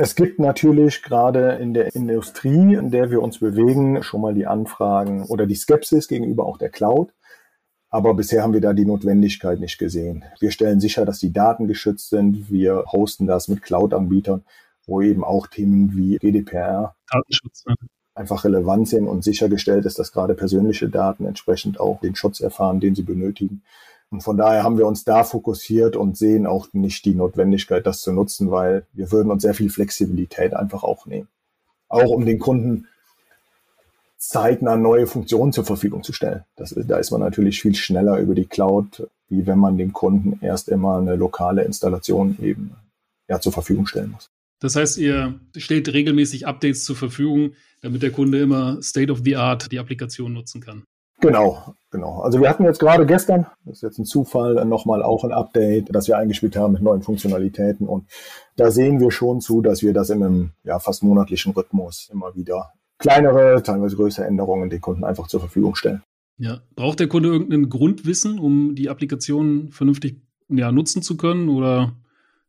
es 0.00 0.14
gibt 0.14 0.38
natürlich 0.38 1.02
gerade 1.02 1.58
in 1.60 1.74
der 1.74 1.92
Industrie, 1.96 2.74
in 2.74 2.92
der 2.92 3.10
wir 3.10 3.20
uns 3.20 3.40
bewegen, 3.40 4.00
schon 4.04 4.20
mal 4.20 4.32
die 4.32 4.46
Anfragen 4.46 5.24
oder 5.24 5.44
die 5.44 5.56
Skepsis 5.56 6.06
gegenüber 6.06 6.46
auch 6.46 6.56
der 6.56 6.68
Cloud. 6.68 7.12
Aber 7.90 8.14
bisher 8.14 8.44
haben 8.44 8.52
wir 8.52 8.60
da 8.60 8.74
die 8.74 8.84
Notwendigkeit 8.84 9.58
nicht 9.58 9.76
gesehen. 9.76 10.24
Wir 10.38 10.52
stellen 10.52 10.78
sicher, 10.78 11.04
dass 11.04 11.18
die 11.18 11.32
Daten 11.32 11.66
geschützt 11.66 12.10
sind. 12.10 12.48
Wir 12.48 12.84
hosten 12.92 13.26
das 13.26 13.48
mit 13.48 13.62
Cloud-Anbietern, 13.62 14.44
wo 14.86 15.00
eben 15.02 15.24
auch 15.24 15.48
Themen 15.48 15.96
wie 15.96 16.16
GDPR 16.18 16.94
Datenschutz, 17.10 17.64
einfach 18.14 18.44
relevant 18.44 18.86
sind 18.86 19.08
und 19.08 19.24
sichergestellt 19.24 19.84
ist, 19.84 19.98
dass 19.98 20.12
gerade 20.12 20.36
persönliche 20.36 20.88
Daten 20.88 21.24
entsprechend 21.24 21.80
auch 21.80 21.98
den 21.98 22.14
Schutz 22.14 22.38
erfahren, 22.38 22.78
den 22.78 22.94
sie 22.94 23.02
benötigen. 23.02 23.64
Und 24.10 24.22
von 24.22 24.36
daher 24.36 24.62
haben 24.62 24.78
wir 24.78 24.86
uns 24.86 25.04
da 25.04 25.22
fokussiert 25.22 25.94
und 25.94 26.16
sehen 26.16 26.46
auch 26.46 26.68
nicht 26.72 27.04
die 27.04 27.14
Notwendigkeit, 27.14 27.86
das 27.86 28.00
zu 28.00 28.12
nutzen, 28.12 28.50
weil 28.50 28.86
wir 28.92 29.12
würden 29.12 29.30
uns 29.30 29.42
sehr 29.42 29.54
viel 29.54 29.70
Flexibilität 29.70 30.54
einfach 30.54 30.82
auch 30.82 31.06
nehmen. 31.06 31.28
Auch 31.88 32.10
um 32.10 32.24
den 32.24 32.38
Kunden 32.38 32.86
zeitnah 34.16 34.76
neue 34.76 35.06
Funktionen 35.06 35.52
zur 35.52 35.64
Verfügung 35.64 36.02
zu 36.02 36.12
stellen. 36.12 36.44
Das, 36.56 36.74
da 36.76 36.98
ist 36.98 37.10
man 37.10 37.20
natürlich 37.20 37.62
viel 37.62 37.74
schneller 37.74 38.18
über 38.18 38.34
die 38.34 38.46
Cloud, 38.46 39.08
wie 39.28 39.46
wenn 39.46 39.58
man 39.58 39.78
dem 39.78 39.92
Kunden 39.92 40.38
erst 40.44 40.68
immer 40.68 40.98
eine 40.98 41.16
lokale 41.16 41.62
Installation 41.62 42.36
eben 42.42 42.72
ja, 43.28 43.40
zur 43.40 43.52
Verfügung 43.52 43.86
stellen 43.86 44.10
muss. 44.10 44.30
Das 44.60 44.74
heißt, 44.74 44.98
ihr 44.98 45.38
stellt 45.56 45.92
regelmäßig 45.92 46.46
Updates 46.46 46.84
zur 46.84 46.96
Verfügung, 46.96 47.52
damit 47.80 48.02
der 48.02 48.10
Kunde 48.10 48.40
immer 48.40 48.82
State 48.82 49.12
of 49.12 49.20
the 49.24 49.36
Art 49.36 49.70
die 49.70 49.78
Applikation 49.78 50.32
nutzen 50.32 50.60
kann. 50.60 50.82
Genau, 51.20 51.74
genau. 51.90 52.20
Also 52.20 52.40
wir 52.40 52.48
hatten 52.48 52.64
jetzt 52.64 52.78
gerade 52.78 53.04
gestern, 53.04 53.46
das 53.64 53.76
ist 53.76 53.82
jetzt 53.82 53.98
ein 53.98 54.04
Zufall, 54.04 54.64
nochmal 54.64 55.02
auch 55.02 55.24
ein 55.24 55.32
Update, 55.32 55.94
das 55.94 56.06
wir 56.06 56.16
eingespielt 56.16 56.56
haben 56.56 56.74
mit 56.74 56.82
neuen 56.82 57.02
Funktionalitäten. 57.02 57.88
Und 57.88 58.08
da 58.56 58.70
sehen 58.70 59.00
wir 59.00 59.10
schon 59.10 59.40
zu, 59.40 59.60
dass 59.60 59.82
wir 59.82 59.92
das 59.92 60.10
in 60.10 60.22
einem 60.22 60.50
ja, 60.62 60.78
fast 60.78 61.02
monatlichen 61.02 61.52
Rhythmus 61.52 62.08
immer 62.12 62.34
wieder 62.36 62.72
kleinere, 62.98 63.62
teilweise 63.62 63.96
größere 63.96 64.26
Änderungen 64.26 64.70
den 64.70 64.80
Kunden 64.80 65.04
einfach 65.04 65.28
zur 65.28 65.40
Verfügung 65.40 65.74
stellen. 65.74 66.02
Ja, 66.36 66.60
braucht 66.76 67.00
der 67.00 67.08
Kunde 67.08 67.30
irgendein 67.30 67.68
Grundwissen, 67.68 68.38
um 68.38 68.76
die 68.76 68.88
Applikation 68.88 69.70
vernünftig 69.70 70.20
ja, 70.48 70.70
nutzen 70.70 71.02
zu 71.02 71.16
können 71.16 71.48
oder 71.48 71.96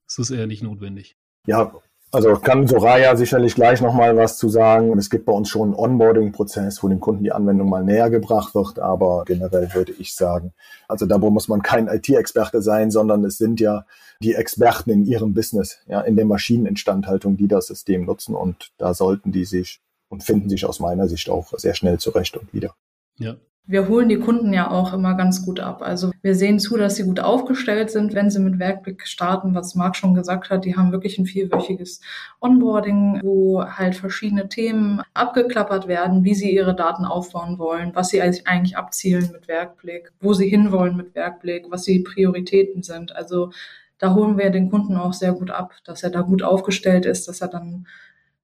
ist 0.05 0.19
das 0.19 0.31
eher 0.31 0.47
nicht 0.47 0.63
notwendig? 0.63 1.17
Ja, 1.47 1.73
Also 2.11 2.33
kann 2.33 2.65
Soraya 2.65 3.15
sicherlich 3.15 3.53
gleich 3.53 3.81
nochmal 3.81 4.17
was 4.17 4.37
zu 4.37 4.49
sagen. 4.49 4.97
Es 4.97 5.11
gibt 5.11 5.25
bei 5.25 5.31
uns 5.31 5.47
schon 5.47 5.69
einen 5.69 5.75
Onboarding-Prozess, 5.75 6.81
wo 6.81 6.87
dem 6.87 6.99
Kunden 6.99 7.23
die 7.23 7.31
Anwendung 7.31 7.69
mal 7.69 7.83
näher 7.83 8.09
gebracht 8.09 8.55
wird, 8.55 8.79
aber 8.79 9.25
generell 9.25 9.71
würde 9.75 9.91
ich 9.91 10.15
sagen, 10.15 10.53
also 10.87 11.05
da 11.05 11.19
muss 11.19 11.47
man 11.47 11.61
kein 11.61 11.87
IT-Experte 11.87 12.63
sein, 12.63 12.89
sondern 12.89 13.23
es 13.25 13.37
sind 13.37 13.59
ja 13.59 13.85
die 14.21 14.33
Experten 14.33 14.89
in 14.89 15.05
ihrem 15.05 15.35
Business, 15.35 15.79
ja, 15.87 16.01
in 16.01 16.15
der 16.15 16.25
Maschineninstandhaltung, 16.25 17.37
die 17.37 17.47
das 17.47 17.67
System 17.67 18.05
nutzen 18.05 18.33
und 18.33 18.71
da 18.79 18.95
sollten 18.95 19.31
die 19.31 19.45
sich 19.45 19.79
und 20.09 20.23
finden 20.23 20.49
sich 20.49 20.65
aus 20.65 20.79
meiner 20.79 21.07
Sicht 21.07 21.29
auch 21.29 21.53
sehr 21.57 21.75
schnell 21.75 21.99
zurecht 21.99 22.35
und 22.37 22.51
wieder. 22.53 22.73
Ja, 23.19 23.35
wir 23.69 23.87
holen 23.87 24.09
die 24.09 24.17
Kunden 24.17 24.51
ja 24.51 24.71
auch 24.71 24.93
immer 24.93 25.13
ganz 25.13 25.45
gut 25.45 25.59
ab. 25.59 25.83
Also 25.83 26.09
wir 26.23 26.33
sehen 26.33 26.57
zu, 26.57 26.75
dass 26.75 26.95
sie 26.95 27.03
gut 27.03 27.19
aufgestellt 27.19 27.91
sind, 27.91 28.15
wenn 28.15 28.31
sie 28.31 28.39
mit 28.39 28.57
Werkblick 28.57 29.05
starten, 29.05 29.53
was 29.53 29.75
Marc 29.75 29.95
schon 29.95 30.15
gesagt 30.15 30.49
hat. 30.49 30.65
Die 30.65 30.75
haben 30.75 30.91
wirklich 30.91 31.19
ein 31.19 31.27
vierwöchiges 31.27 32.01
Onboarding, 32.41 33.19
wo 33.21 33.63
halt 33.63 33.93
verschiedene 33.93 34.49
Themen 34.49 35.03
abgeklappert 35.13 35.87
werden, 35.87 36.23
wie 36.23 36.33
sie 36.33 36.49
ihre 36.49 36.75
Daten 36.75 37.05
aufbauen 37.05 37.59
wollen, 37.59 37.91
was 37.93 38.09
sie 38.09 38.23
eigentlich 38.23 38.75
abzielen 38.75 39.29
mit 39.31 39.47
Werkblick, 39.47 40.13
wo 40.19 40.33
sie 40.33 40.49
hinwollen 40.49 40.97
mit 40.97 41.13
Werkblick, 41.13 41.67
was 41.69 41.83
die 41.83 41.99
Prioritäten 41.99 42.81
sind. 42.81 43.15
Also 43.15 43.51
da 43.99 44.15
holen 44.15 44.39
wir 44.39 44.49
den 44.49 44.71
Kunden 44.71 44.97
auch 44.97 45.13
sehr 45.13 45.33
gut 45.33 45.51
ab, 45.51 45.75
dass 45.85 46.01
er 46.01 46.09
da 46.09 46.21
gut 46.21 46.41
aufgestellt 46.41 47.05
ist, 47.05 47.27
dass 47.27 47.41
er 47.41 47.49
dann 47.49 47.85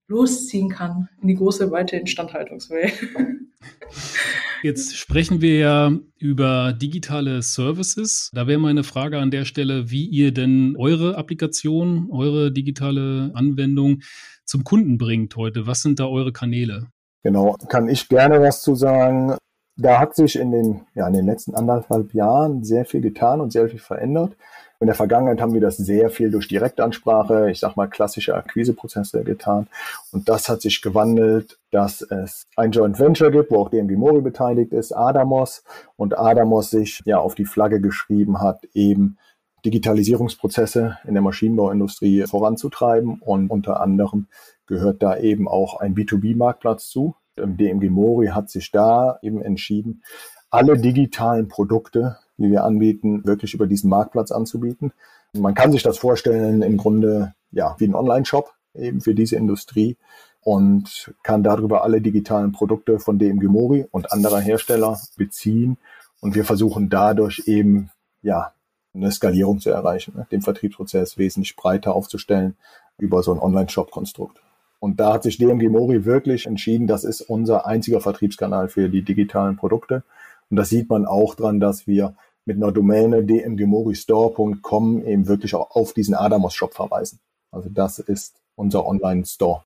losziehen 0.07 0.69
kann 0.69 1.09
in 1.19 1.29
die 1.29 1.35
große, 1.35 1.71
weite 1.71 1.97
Instandhaltungswelt. 1.97 2.93
Jetzt 4.63 4.95
sprechen 4.95 5.41
wir 5.41 5.57
ja 5.57 5.91
über 6.17 6.73
digitale 6.73 7.41
Services. 7.41 8.31
Da 8.33 8.47
wäre 8.47 8.59
meine 8.59 8.83
Frage 8.83 9.19
an 9.19 9.31
der 9.31 9.45
Stelle, 9.45 9.91
wie 9.91 10.05
ihr 10.05 10.33
denn 10.33 10.75
eure 10.77 11.17
Applikation, 11.17 12.09
eure 12.11 12.51
digitale 12.51 13.31
Anwendung 13.33 14.01
zum 14.45 14.63
Kunden 14.63 14.97
bringt 14.97 15.35
heute. 15.35 15.67
Was 15.67 15.81
sind 15.81 15.99
da 15.99 16.07
eure 16.07 16.31
Kanäle? 16.31 16.87
Genau, 17.23 17.55
kann 17.69 17.89
ich 17.89 18.07
gerne 18.07 18.41
was 18.41 18.61
zu 18.61 18.75
sagen. 18.75 19.35
Da 19.77 19.99
hat 19.99 20.15
sich 20.15 20.37
in 20.37 20.51
den, 20.51 20.81
ja, 20.93 21.07
in 21.07 21.13
den 21.13 21.25
letzten 21.25 21.53
anderthalb 21.53 22.13
Jahren 22.13 22.63
sehr 22.63 22.85
viel 22.85 23.01
getan 23.01 23.41
und 23.41 23.51
sehr 23.51 23.67
viel 23.67 23.79
verändert. 23.79 24.37
In 24.79 24.87
der 24.87 24.95
Vergangenheit 24.95 25.41
haben 25.41 25.53
wir 25.53 25.61
das 25.61 25.77
sehr 25.77 26.09
viel 26.09 26.31
durch 26.31 26.47
Direktansprache, 26.47 27.49
ich 27.49 27.59
sag 27.59 27.77
mal 27.77 27.87
klassische 27.87 28.35
Akquiseprozesse 28.35 29.23
getan. 29.23 29.67
Und 30.11 30.27
das 30.27 30.49
hat 30.49 30.61
sich 30.61 30.81
gewandelt, 30.81 31.57
dass 31.71 32.01
es 32.01 32.45
ein 32.57 32.71
Joint 32.71 32.99
Venture 32.99 33.31
gibt, 33.31 33.51
wo 33.51 33.59
auch 33.59 33.69
DMG 33.69 33.95
Mori 33.95 34.21
beteiligt 34.21 34.73
ist, 34.73 34.91
Adamos. 34.91 35.63
Und 35.95 36.17
Adamos 36.17 36.69
sich 36.69 37.01
ja 37.05 37.19
auf 37.19 37.35
die 37.35 37.45
Flagge 37.45 37.79
geschrieben 37.79 38.41
hat, 38.41 38.65
eben 38.73 39.17
Digitalisierungsprozesse 39.65 40.97
in 41.05 41.13
der 41.13 41.23
Maschinenbauindustrie 41.23 42.23
voranzutreiben. 42.27 43.21
Und 43.21 43.49
unter 43.49 43.79
anderem 43.79 44.27
gehört 44.67 45.01
da 45.01 45.17
eben 45.17 45.47
auch 45.47 45.79
ein 45.79 45.95
B2B-Marktplatz 45.95 46.89
zu. 46.89 47.15
DMG 47.37 47.89
Mori 47.89 48.27
hat 48.27 48.49
sich 48.49 48.71
da 48.71 49.19
eben 49.21 49.41
entschieden, 49.41 50.03
alle 50.49 50.77
digitalen 50.77 51.47
Produkte 51.47 52.17
die 52.37 52.51
wir 52.51 52.63
anbieten, 52.63 53.25
wirklich 53.25 53.53
über 53.53 53.67
diesen 53.67 53.89
Marktplatz 53.89 54.31
anzubieten. 54.31 54.91
Man 55.33 55.53
kann 55.53 55.71
sich 55.71 55.83
das 55.83 55.97
vorstellen 55.97 56.61
im 56.61 56.77
Grunde 56.77 57.33
ja 57.51 57.75
wie 57.79 57.87
ein 57.87 57.95
Online-Shop 57.95 58.53
eben 58.73 59.01
für 59.01 59.15
diese 59.15 59.35
Industrie 59.37 59.97
und 60.41 61.13
kann 61.23 61.43
darüber 61.43 61.83
alle 61.83 62.01
digitalen 62.01 62.51
Produkte 62.51 62.99
von 62.99 63.17
DMG 63.17 63.45
Mori 63.45 63.85
und 63.91 64.11
anderer 64.11 64.39
Hersteller 64.39 64.99
beziehen. 65.17 65.77
Und 66.21 66.35
wir 66.35 66.45
versuchen 66.45 66.89
dadurch 66.89 67.43
eben 67.47 67.89
ja 68.21 68.53
eine 68.93 69.11
Skalierung 69.11 69.59
zu 69.59 69.69
erreichen, 69.69 70.13
ne? 70.15 70.27
den 70.31 70.41
Vertriebsprozess 70.41 71.17
wesentlich 71.17 71.55
breiter 71.55 71.93
aufzustellen 71.95 72.55
über 72.97 73.23
so 73.23 73.33
ein 73.33 73.39
Online-Shop-Konstrukt. 73.39 74.41
Und 74.79 74.99
da 74.99 75.13
hat 75.13 75.23
sich 75.23 75.37
DMG 75.37 75.69
Mori 75.69 76.05
wirklich 76.05 76.45
entschieden, 76.45 76.87
das 76.87 77.03
ist 77.03 77.21
unser 77.21 77.65
einziger 77.65 78.01
Vertriebskanal 78.01 78.69
für 78.69 78.89
die 78.89 79.01
digitalen 79.01 79.57
Produkte. 79.57 80.03
Und 80.49 80.57
das 80.57 80.69
sieht 80.69 80.89
man 80.89 81.05
auch 81.05 81.35
dran, 81.35 81.59
dass 81.59 81.87
wir 81.87 82.15
mit 82.45 82.57
einer 82.57 82.71
Domäne 82.71 83.23
dmgemoristore.com 83.23 85.05
eben 85.05 85.27
wirklich 85.27 85.55
auch 85.55 85.71
auf 85.71 85.93
diesen 85.93 86.13
Adamos-Shop 86.13 86.73
verweisen. 86.73 87.19
Also 87.51 87.69
das 87.69 87.99
ist 87.99 88.39
unser 88.55 88.85
Online-Store. 88.85 89.63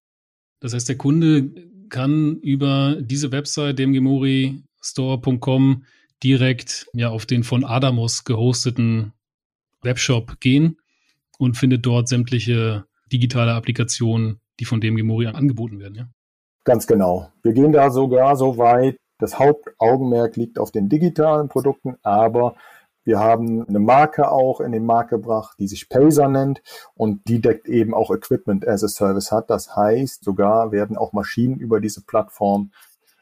Das 0.61 0.73
heißt, 0.73 0.89
der 0.89 0.97
Kunde 0.97 1.51
kann 1.89 2.37
über 2.37 2.97
diese 2.99 3.31
Website 3.31 3.79
dmgemoristore.com 3.79 5.83
direkt 6.23 6.89
ja 6.93 7.09
auf 7.09 7.25
den 7.25 7.43
von 7.43 7.63
Adamos 7.63 8.23
gehosteten 8.23 9.13
Webshop 9.81 10.39
gehen 10.39 10.77
und 11.37 11.57
findet 11.57 11.85
dort 11.85 12.07
sämtliche 12.07 12.85
digitale 13.11 13.53
Applikationen, 13.53 14.39
die 14.59 14.65
von 14.65 14.81
DMG 14.81 15.27
angeboten 15.27 15.79
werden. 15.79 15.95
Ja? 15.95 16.09
Ganz 16.65 16.85
genau. 16.85 17.31
Wir 17.41 17.53
gehen 17.53 17.71
da 17.71 17.89
sogar 17.89 18.35
so 18.35 18.57
weit, 18.57 18.97
das 19.19 19.37
Hauptaugenmerk 19.37 20.35
liegt 20.35 20.57
auf 20.57 20.71
den 20.71 20.89
digitalen 20.89 21.49
Produkten, 21.49 21.97
aber 22.01 22.55
wir 23.03 23.19
haben 23.19 23.67
eine 23.67 23.79
Marke 23.79 24.31
auch 24.31 24.59
in 24.61 24.71
den 24.71 24.85
Markt 24.85 25.09
gebracht, 25.09 25.55
die 25.59 25.67
sich 25.67 25.89
Pacer 25.89 26.27
nennt 26.27 26.61
und 26.95 27.27
die 27.27 27.41
deckt 27.41 27.67
eben 27.67 27.93
auch 27.93 28.11
Equipment 28.11 28.67
as 28.67 28.83
a 28.83 28.87
Service 28.87 29.31
hat. 29.31 29.49
Das 29.49 29.75
heißt, 29.75 30.23
sogar 30.23 30.71
werden 30.71 30.97
auch 30.97 31.13
Maschinen 31.13 31.59
über 31.59 31.79
diese 31.79 32.01
Plattform 32.01 32.71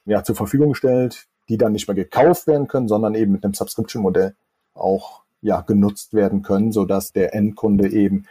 ja, 0.05 0.23
zur 0.23 0.35
Verfügung 0.35 0.69
gestellt, 0.69 1.27
die 1.49 1.57
dann 1.57 1.71
nicht 1.71 1.87
mehr 1.87 1.95
gekauft 1.95 2.47
werden 2.47 2.67
können, 2.67 2.87
sondern 2.87 3.15
eben 3.15 3.31
mit 3.31 3.43
einem 3.43 3.53
Subscription-Modell 3.53 4.35
auch 4.73 5.23
ja, 5.41 5.61
genutzt 5.61 6.13
werden 6.13 6.41
können, 6.41 6.71
sodass 6.71 7.13
der 7.13 7.33
Endkunde 7.33 7.89
eben 7.89 8.25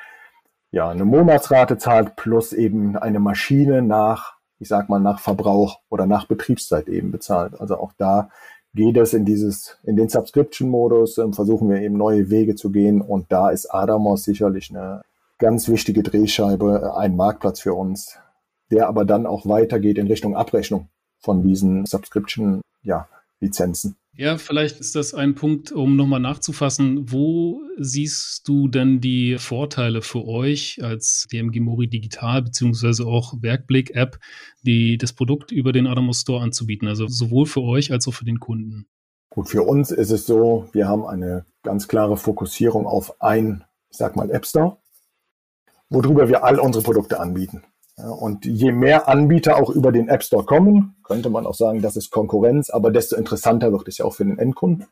ja, 0.71 0.91
eine 0.91 1.05
Monatsrate 1.05 1.79
zahlt 1.79 2.17
plus 2.17 2.53
eben 2.53 2.97
eine 2.97 3.21
Maschine 3.21 3.83
nach 3.83 4.36
ich 4.59 4.69
sag 4.69 4.89
mal, 4.89 5.01
nach 5.01 5.21
Verbrauch 5.21 5.81
oder 5.91 6.07
nach 6.07 6.27
Betriebszeit 6.27 6.89
eben 6.89 7.11
bezahlt. 7.11 7.61
Also 7.61 7.77
auch 7.77 7.93
da 7.99 8.31
geht 8.75 8.97
es 8.97 9.15
in 9.15 9.25
dieses, 9.25 9.79
in 9.85 9.97
den 9.97 10.09
Subscription-Modus, 10.09 11.19
ähm, 11.19 11.33
versuchen 11.33 11.69
wir 11.69 11.81
eben 11.81 11.97
neue 11.97 12.31
Wege 12.31 12.55
zu 12.55 12.71
gehen 12.71 13.01
und 13.01 13.33
da 13.33 13.51
ist 13.51 13.73
Adamos 13.73 14.25
sicherlich 14.25 14.71
eine 14.71 15.03
ganz 15.39 15.69
wichtige 15.69 16.03
Drehscheibe, 16.03 16.83
äh, 16.85 16.99
ein 16.99 17.17
Marktplatz 17.17 17.61
für 17.61 17.75
uns, 17.75 18.19
der 18.71 18.89
aber 18.89 19.05
dann 19.05 19.27
auch 19.27 19.47
weitergeht 19.47 19.99
in 19.99 20.07
Richtung 20.07 20.37
Abrechnung 20.37 20.89
von 21.19 21.43
diesen 21.43 21.87
Subscription, 21.87 22.61
ja, 22.83 23.09
Lizenzen. 23.41 23.97
Ja, 24.19 24.39
vielleicht 24.39 24.81
ist 24.81 24.97
das 24.97 25.13
ein 25.13 25.35
Punkt, 25.35 25.73
um 25.73 25.95
nochmal 25.95 26.21
nachzufassen. 26.21 27.13
Wo 27.13 27.61
siehst 27.77 28.49
du 28.49 28.67
denn 28.67 29.03
die 29.03 29.37
Vorteile 29.37 30.01
für 30.01 30.25
euch 30.25 30.83
als 30.83 31.27
DMG 31.31 31.61
Mori 31.61 31.87
Digital 31.87 32.41
beziehungsweise 32.41 33.05
auch 33.07 33.35
Werkblick 33.43 33.95
App, 33.95 34.19
die 34.63 34.97
das 34.97 35.13
Produkt 35.13 35.53
über 35.53 35.73
den 35.73 35.87
Adamos 35.87 36.23
Store 36.23 36.43
anzubieten? 36.43 36.89
Also 36.89 37.07
sowohl 37.09 37.45
für 37.45 37.61
euch 37.61 37.93
als 37.93 38.09
auch 38.09 38.15
für 38.15 38.25
den 38.25 38.41
Kunden. 38.41 38.87
Gut, 39.29 39.51
für 39.51 39.65
uns 39.65 39.91
ist 39.91 40.11
es 40.11 40.25
so, 40.25 40.67
wir 40.73 40.89
haben 40.89 41.05
eine 41.05 41.45
ganz 41.63 41.87
klare 41.87 42.17
Fokussierung 42.17 42.87
auf 42.87 43.21
ein, 43.21 43.65
ich 43.91 43.99
sag 43.99 44.17
mal, 44.17 44.31
App 44.31 44.47
Store, 44.47 44.79
worüber 45.91 46.27
wir 46.31 46.43
all 46.43 46.59
unsere 46.59 46.83
Produkte 46.83 47.21
anbieten. 47.21 47.65
Und 47.97 48.45
je 48.45 48.73
mehr 48.73 49.09
Anbieter 49.09 49.57
auch 49.57 49.71
über 49.71 49.91
den 49.91 50.09
App 50.09 50.23
Store 50.23 50.45
kommen, 50.45 50.97
könnte 51.03 51.31
man 51.31 51.47
auch 51.47 51.55
sagen, 51.55 51.81
das 51.81 51.97
ist 51.97 52.11
Konkurrenz, 52.11 52.69
aber 52.69 52.91
desto 52.91 53.17
interessanter 53.17 53.73
wird 53.73 53.89
es 53.89 53.99
ja 53.99 54.05
auch 54.05 54.15
für 54.15 54.25
den 54.25 54.39
Endkunden. 54.39 54.87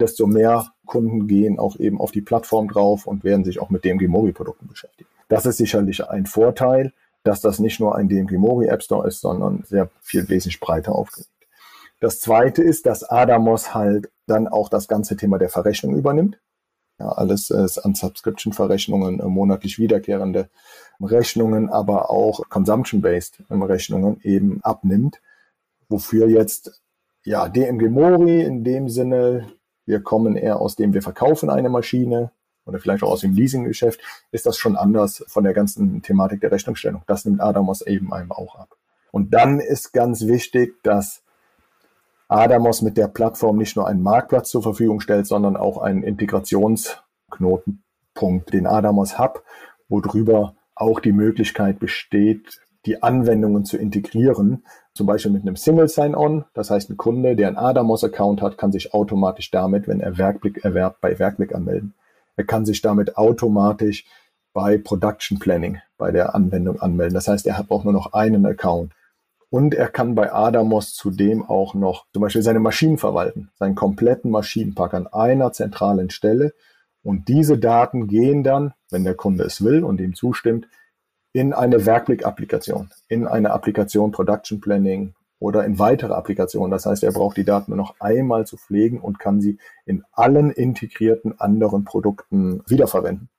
Desto 0.00 0.26
mehr 0.26 0.72
Kunden 0.84 1.28
gehen 1.28 1.60
auch 1.60 1.76
eben 1.76 2.00
auf 2.00 2.10
die 2.10 2.20
Plattform 2.20 2.66
drauf 2.66 3.06
und 3.06 3.22
werden 3.22 3.44
sich 3.44 3.60
auch 3.60 3.70
mit 3.70 3.84
DMG 3.84 4.08
Mori 4.08 4.32
Produkten 4.32 4.66
beschäftigen. 4.66 5.08
Das 5.28 5.46
ist 5.46 5.58
sicherlich 5.58 6.08
ein 6.08 6.26
Vorteil, 6.26 6.92
dass 7.22 7.40
das 7.40 7.60
nicht 7.60 7.78
nur 7.78 7.94
ein 7.94 8.08
DMG 8.08 8.38
Mori 8.38 8.66
App 8.66 8.82
Store 8.82 9.06
ist, 9.06 9.20
sondern 9.20 9.62
sehr 9.64 9.88
viel 10.00 10.28
wesentlich 10.28 10.58
breiter 10.58 10.96
aufgelegt. 10.96 11.30
Das 12.00 12.20
zweite 12.20 12.62
ist, 12.62 12.86
dass 12.86 13.04
Adamos 13.04 13.74
halt 13.74 14.10
dann 14.26 14.48
auch 14.48 14.68
das 14.68 14.88
ganze 14.88 15.16
Thema 15.16 15.38
der 15.38 15.48
Verrechnung 15.48 15.96
übernimmt. 15.96 16.40
Ja, 16.98 17.10
alles 17.10 17.50
ist 17.50 17.78
an 17.78 17.94
Subscription-Verrechnungen, 17.94 19.20
äh, 19.20 19.24
monatlich 19.24 19.78
wiederkehrende 19.78 20.48
Rechnungen, 21.00 21.68
aber 21.68 22.10
auch 22.10 22.48
Consumption-Based 22.48 23.42
Rechnungen 23.50 24.20
eben 24.22 24.60
abnimmt, 24.62 25.20
wofür 25.88 26.28
jetzt 26.28 26.80
ja 27.24 27.48
DMG 27.48 27.88
Mori 27.88 28.42
in 28.42 28.62
dem 28.64 28.88
Sinne, 28.88 29.48
wir 29.86 30.00
kommen 30.00 30.36
eher 30.36 30.60
aus 30.60 30.76
dem, 30.76 30.94
wir 30.94 31.02
verkaufen 31.02 31.50
eine 31.50 31.68
Maschine 31.68 32.30
oder 32.66 32.78
vielleicht 32.78 33.02
auch 33.02 33.10
aus 33.10 33.22
dem 33.22 33.32
Leasinggeschäft, 33.32 34.00
ist 34.30 34.46
das 34.46 34.58
schon 34.58 34.76
anders 34.76 35.24
von 35.28 35.44
der 35.44 35.54
ganzen 35.54 36.02
Thematik 36.02 36.42
der 36.42 36.52
Rechnungsstellung. 36.52 37.02
Das 37.06 37.24
nimmt 37.24 37.40
Adamos 37.40 37.80
eben 37.82 38.12
einem 38.12 38.32
auch 38.32 38.56
ab. 38.56 38.76
Und 39.10 39.32
dann 39.32 39.60
ist 39.60 39.92
ganz 39.92 40.26
wichtig, 40.26 40.74
dass 40.82 41.22
Adamos 42.28 42.82
mit 42.82 42.98
der 42.98 43.08
Plattform 43.08 43.56
nicht 43.56 43.74
nur 43.74 43.88
einen 43.88 44.02
Marktplatz 44.02 44.50
zur 44.50 44.62
Verfügung 44.62 45.00
stellt, 45.00 45.26
sondern 45.26 45.56
auch 45.56 45.78
einen 45.78 46.02
Integrationsknotenpunkt, 46.02 48.52
den 48.52 48.66
Adamos 48.66 49.18
Hub, 49.18 49.42
worüber 49.88 50.54
auch 50.80 51.00
die 51.00 51.12
Möglichkeit 51.12 51.78
besteht, 51.78 52.60
die 52.86 53.02
Anwendungen 53.02 53.64
zu 53.64 53.76
integrieren, 53.76 54.64
zum 54.94 55.06
Beispiel 55.06 55.32
mit 55.32 55.42
einem 55.42 55.56
Single 55.56 55.88
Sign-On. 55.88 56.44
Das 56.54 56.70
heißt, 56.70 56.90
ein 56.90 56.96
Kunde, 56.96 57.36
der 57.36 57.48
einen 57.48 57.56
Adamos-Account 57.56 58.40
hat, 58.40 58.58
kann 58.58 58.72
sich 58.72 58.94
automatisch 58.94 59.50
damit, 59.50 59.88
wenn 59.88 60.00
er 60.00 60.18
Werkblick 60.18 60.64
erwerbt, 60.64 61.00
bei 61.00 61.18
Werkblick 61.18 61.54
anmelden. 61.54 61.94
Er 62.36 62.44
kann 62.44 62.64
sich 62.64 62.80
damit 62.80 63.16
automatisch 63.16 64.06
bei 64.52 64.78
Production 64.78 65.38
Planning 65.38 65.78
bei 65.98 66.12
der 66.12 66.34
Anwendung 66.34 66.80
anmelden. 66.80 67.14
Das 67.14 67.28
heißt, 67.28 67.46
er 67.46 67.62
braucht 67.64 67.84
nur 67.84 67.92
noch 67.92 68.12
einen 68.12 68.46
Account. 68.46 68.92
Und 69.50 69.74
er 69.74 69.88
kann 69.88 70.14
bei 70.14 70.32
Adamos 70.32 70.94
zudem 70.94 71.42
auch 71.42 71.74
noch 71.74 72.06
zum 72.12 72.22
Beispiel 72.22 72.42
seine 72.42 72.60
Maschinen 72.60 72.98
verwalten, 72.98 73.50
seinen 73.58 73.74
kompletten 73.74 74.30
Maschinenpark 74.30 74.94
an 74.94 75.06
einer 75.06 75.52
zentralen 75.52 76.10
Stelle. 76.10 76.52
Und 77.08 77.28
diese 77.28 77.56
Daten 77.56 78.06
gehen 78.06 78.44
dann, 78.44 78.74
wenn 78.90 79.02
der 79.02 79.14
Kunde 79.14 79.44
es 79.44 79.64
will 79.64 79.82
und 79.82 79.98
ihm 79.98 80.14
zustimmt, 80.14 80.68
in 81.32 81.54
eine 81.54 81.86
Werkblick-Applikation, 81.86 82.90
in 83.08 83.26
eine 83.26 83.50
Applikation 83.52 84.12
Production 84.12 84.60
Planning 84.60 85.14
oder 85.38 85.64
in 85.64 85.78
weitere 85.78 86.12
Applikationen. 86.12 86.70
Das 86.70 86.84
heißt, 86.84 87.02
er 87.02 87.12
braucht 87.12 87.38
die 87.38 87.46
Daten 87.46 87.70
nur 87.70 87.78
noch 87.78 87.98
einmal 87.98 88.46
zu 88.46 88.58
pflegen 88.58 89.00
und 89.00 89.18
kann 89.18 89.40
sie 89.40 89.56
in 89.86 90.04
allen 90.12 90.50
integrierten 90.50 91.40
anderen 91.40 91.84
Produkten 91.84 92.60
wiederverwenden. 92.66 93.30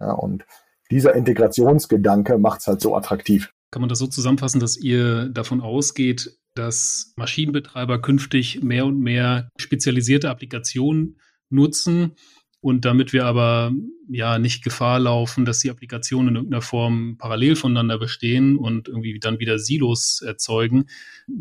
Ja, 0.00 0.12
und 0.12 0.44
dieser 0.90 1.14
Integrationsgedanke 1.14 2.36
macht 2.36 2.60
es 2.60 2.66
halt 2.66 2.82
so 2.82 2.94
attraktiv. 2.94 3.54
Kann 3.70 3.80
man 3.80 3.88
das 3.88 4.00
so 4.00 4.06
zusammenfassen, 4.06 4.60
dass 4.60 4.76
ihr 4.76 5.30
davon 5.30 5.62
ausgeht, 5.62 6.36
dass 6.54 7.14
Maschinenbetreiber 7.16 8.02
künftig 8.02 8.62
mehr 8.62 8.84
und 8.84 9.00
mehr 9.00 9.48
spezialisierte 9.58 10.28
Applikationen 10.28 11.18
nutzen 11.48 12.16
und 12.64 12.86
damit 12.86 13.12
wir 13.12 13.26
aber 13.26 13.72
ja 14.08 14.38
nicht 14.38 14.64
Gefahr 14.64 14.98
laufen, 14.98 15.44
dass 15.44 15.58
die 15.58 15.70
Applikationen 15.70 16.28
in 16.28 16.36
irgendeiner 16.36 16.62
Form 16.62 17.16
parallel 17.18 17.56
voneinander 17.56 17.98
bestehen 17.98 18.56
und 18.56 18.88
irgendwie 18.88 19.18
dann 19.18 19.38
wieder 19.38 19.58
Silos 19.58 20.22
erzeugen, 20.22 20.86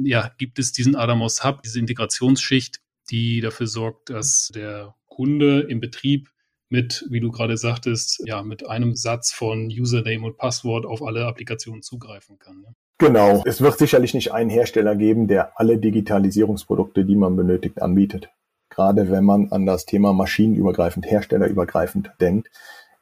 ja, 0.04 0.30
gibt 0.38 0.60
es 0.60 0.74
diesen 0.74 0.98
Adamos 0.98 1.46
Hub, 1.46 1.62
diese 1.62 1.80
Integrationsschicht, 1.80 2.82
die 3.10 3.40
dafür 3.40 3.68
sorgt, 3.68 4.10
dass 4.10 4.52
der 4.54 4.96
Kunde 5.08 5.62
im 5.62 5.80
Betrieb 5.80 6.28
mit, 6.68 7.06
wie 7.10 7.22
du 7.22 7.32
gerade 7.32 7.56
sagtest, 7.56 8.22
ja, 8.26 8.44
mit 8.44 8.68
einem 8.68 8.94
Satz 8.94 9.32
von 9.32 9.68
Username 9.68 10.26
und 10.26 10.38
Passwort 10.38 10.86
auf 10.86 11.02
alle 11.02 11.26
Applikationen 11.26 11.84
zugreifen 11.84 12.38
kann. 12.38 12.60
Ne? 12.60 12.76
Genau. 12.98 13.44
Es 13.46 13.62
wird 13.62 13.78
sicherlich 13.78 14.14
nicht 14.14 14.34
einen 14.34 14.50
Hersteller 14.50 14.98
geben, 14.98 15.30
der 15.30 15.58
alle 15.58 15.78
Digitalisierungsprodukte, 15.78 17.06
die 17.06 17.16
man 17.16 17.38
benötigt, 17.38 17.82
anbietet. 17.82 18.28
Gerade 18.74 19.12
wenn 19.12 19.24
man 19.24 19.52
an 19.52 19.68
das 19.68 19.86
Thema 19.86 20.14
maschinenübergreifend, 20.14 21.06
herstellerübergreifend 21.06 22.12
denkt, 22.20 22.50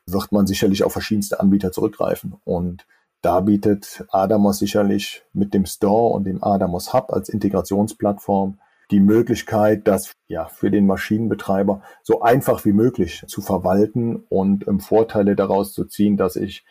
wird 0.05 0.33
man 0.33 0.45
sicherlich 0.45 0.83
auf 0.83 0.91
verschiedenste 0.91 1.39
Anbieter 1.39 1.71
zurückgreifen. 1.71 2.35
Und 2.43 2.85
da 3.21 3.39
bietet 3.39 4.03
Adamos 4.09 4.59
sicherlich 4.59 5.23
mit 5.31 5.53
dem 5.53 5.65
Store 5.65 6.13
und 6.13 6.25
dem 6.25 6.43
Adamos 6.43 6.93
Hub 6.93 7.13
als 7.13 7.29
Integrationsplattform 7.29 8.59
die 8.89 8.99
Möglichkeit, 8.99 9.87
das 9.87 10.11
ja 10.27 10.45
für 10.47 10.71
den 10.71 10.85
Maschinenbetreiber 10.87 11.81
so 12.03 12.21
einfach 12.21 12.65
wie 12.65 12.73
möglich 12.73 13.23
zu 13.27 13.41
verwalten 13.41 14.25
und 14.27 14.67
ähm, 14.67 14.81
Vorteile 14.81 15.37
daraus 15.37 15.71
zu 15.71 15.85
ziehen, 15.85 16.17
dass 16.17 16.35
ich 16.35 16.65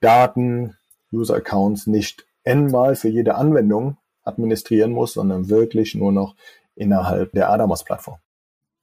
Daten, 0.00 0.76
User-Accounts 1.12 1.88
nicht 1.88 2.24
n-mal 2.44 2.94
für 2.94 3.08
jede 3.08 3.34
Anwendung 3.34 3.96
administrieren 4.22 4.92
muss, 4.92 5.14
sondern 5.14 5.48
wirklich 5.48 5.96
nur 5.96 6.12
noch 6.12 6.36
innerhalb 6.76 7.32
der 7.32 7.50
Adamas-Plattform. 7.50 8.18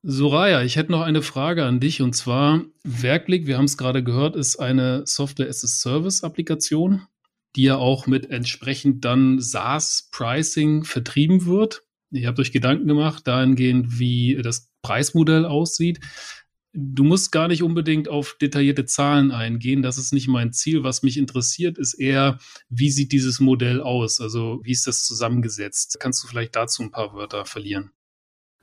Soraya, 0.03 0.63
ich 0.63 0.77
hätte 0.77 0.91
noch 0.91 1.01
eine 1.01 1.21
Frage 1.21 1.63
an 1.63 1.79
dich 1.79 2.01
und 2.01 2.15
zwar 2.15 2.65
Werkblick, 2.83 3.45
wir 3.45 3.57
haben 3.57 3.65
es 3.65 3.77
gerade 3.77 4.03
gehört, 4.03 4.35
ist 4.35 4.55
eine 4.55 5.03
Software 5.05 5.47
as 5.47 5.63
a 5.63 5.67
Service 5.67 6.23
Applikation, 6.23 7.03
die 7.55 7.63
ja 7.63 7.75
auch 7.75 8.07
mit 8.07 8.31
entsprechend 8.31 9.05
dann 9.05 9.39
SaaS 9.39 10.09
Pricing 10.11 10.85
vertrieben 10.85 11.45
wird. 11.45 11.83
Ihr 12.09 12.27
habt 12.27 12.39
euch 12.39 12.51
Gedanken 12.51 12.87
gemacht 12.87 13.27
dahingehend, 13.27 13.99
wie 13.99 14.39
das 14.41 14.71
Preismodell 14.81 15.45
aussieht. 15.45 15.99
Du 16.73 17.03
musst 17.03 17.31
gar 17.31 17.47
nicht 17.47 17.61
unbedingt 17.61 18.07
auf 18.07 18.37
detaillierte 18.41 18.85
Zahlen 18.85 19.29
eingehen. 19.31 19.83
Das 19.83 19.99
ist 19.99 20.13
nicht 20.13 20.27
mein 20.27 20.51
Ziel. 20.51 20.83
Was 20.83 21.03
mich 21.03 21.17
interessiert, 21.17 21.77
ist 21.77 21.93
eher, 21.93 22.39
wie 22.69 22.89
sieht 22.89 23.11
dieses 23.11 23.39
Modell 23.39 23.81
aus? 23.81 24.19
Also, 24.19 24.61
wie 24.63 24.71
ist 24.71 24.87
das 24.87 25.05
zusammengesetzt? 25.05 25.97
Kannst 25.99 26.23
du 26.23 26.27
vielleicht 26.27 26.55
dazu 26.55 26.81
ein 26.81 26.91
paar 26.91 27.13
Wörter 27.13 27.45
verlieren? 27.45 27.91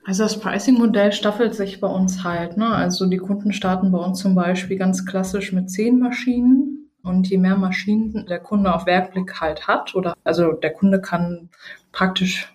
Also 0.09 0.23
das 0.23 0.41
Pricing-Modell 0.41 1.13
staffelt 1.13 1.55
sich 1.55 1.83
bei 1.83 1.87
uns 1.87 2.25
halt. 2.25 2.57
Ne? 2.57 2.67
Also 2.67 3.05
die 3.05 3.19
Kunden 3.19 3.53
starten 3.53 3.93
bei 3.93 3.99
uns 3.99 4.21
zum 4.21 4.35
Beispiel 4.35 4.79
ganz 4.79 5.05
klassisch 5.05 5.53
mit 5.53 5.71
zehn 5.71 5.99
Maschinen. 5.99 6.91
Und 7.03 7.29
je 7.29 7.37
mehr 7.37 7.59
Maschinen 7.59 8.25
der 8.25 8.39
Kunde 8.39 8.75
auf 8.75 8.87
Werkblick 8.87 9.39
halt 9.39 9.69
hat, 9.69 9.95
oder 9.95 10.15
also 10.25 10.53
der 10.53 10.73
Kunde 10.73 11.03
kann 11.03 11.51
praktisch 11.93 12.55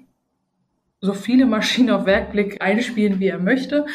so 0.99 1.13
viele 1.13 1.45
Maschinen 1.45 1.91
auf 1.91 2.07
Werkblick 2.07 2.59
einspielen, 2.59 3.19
wie 3.19 3.27
er 3.27 3.37
möchte. 3.37 3.85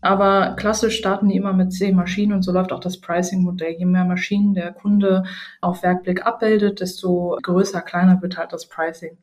Aber 0.00 0.56
klassisch 0.56 0.96
starten 0.98 1.28
die 1.28 1.36
immer 1.36 1.52
mit 1.52 1.72
zehn 1.72 1.94
Maschinen 1.94 2.32
und 2.32 2.42
so 2.42 2.50
läuft 2.50 2.72
auch 2.72 2.80
das 2.80 3.00
Pricing-Modell. 3.00 3.76
Je 3.78 3.86
mehr 3.86 4.04
Maschinen 4.04 4.54
der 4.54 4.72
Kunde 4.72 5.22
auf 5.60 5.84
Werkblick 5.84 6.26
abbildet, 6.26 6.80
desto 6.80 7.38
größer, 7.40 7.80
kleiner 7.80 8.20
wird 8.22 8.36
halt 8.36 8.52
das 8.52 8.66
Pricing. 8.68 9.18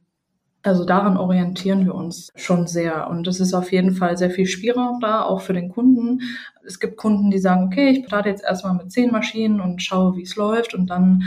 Also 0.63 0.85
daran 0.85 1.17
orientieren 1.17 1.85
wir 1.85 1.95
uns 1.95 2.31
schon 2.35 2.67
sehr. 2.67 3.09
Und 3.09 3.27
es 3.27 3.39
ist 3.39 3.53
auf 3.53 3.71
jeden 3.71 3.95
Fall 3.95 4.17
sehr 4.17 4.29
viel 4.29 4.45
Spielraum 4.45 4.99
da, 4.99 5.23
auch 5.23 5.41
für 5.41 5.53
den 5.53 5.69
Kunden. 5.69 6.21
Es 6.65 6.79
gibt 6.79 6.97
Kunden, 6.97 7.31
die 7.31 7.39
sagen, 7.39 7.65
okay, 7.65 7.89
ich 7.89 8.05
starte 8.05 8.29
jetzt 8.29 8.43
erstmal 8.43 8.75
mit 8.75 8.91
zehn 8.91 9.11
Maschinen 9.11 9.59
und 9.59 9.81
schaue, 9.81 10.15
wie 10.15 10.21
es 10.21 10.35
läuft. 10.35 10.75
Und 10.75 10.87
dann 10.87 11.23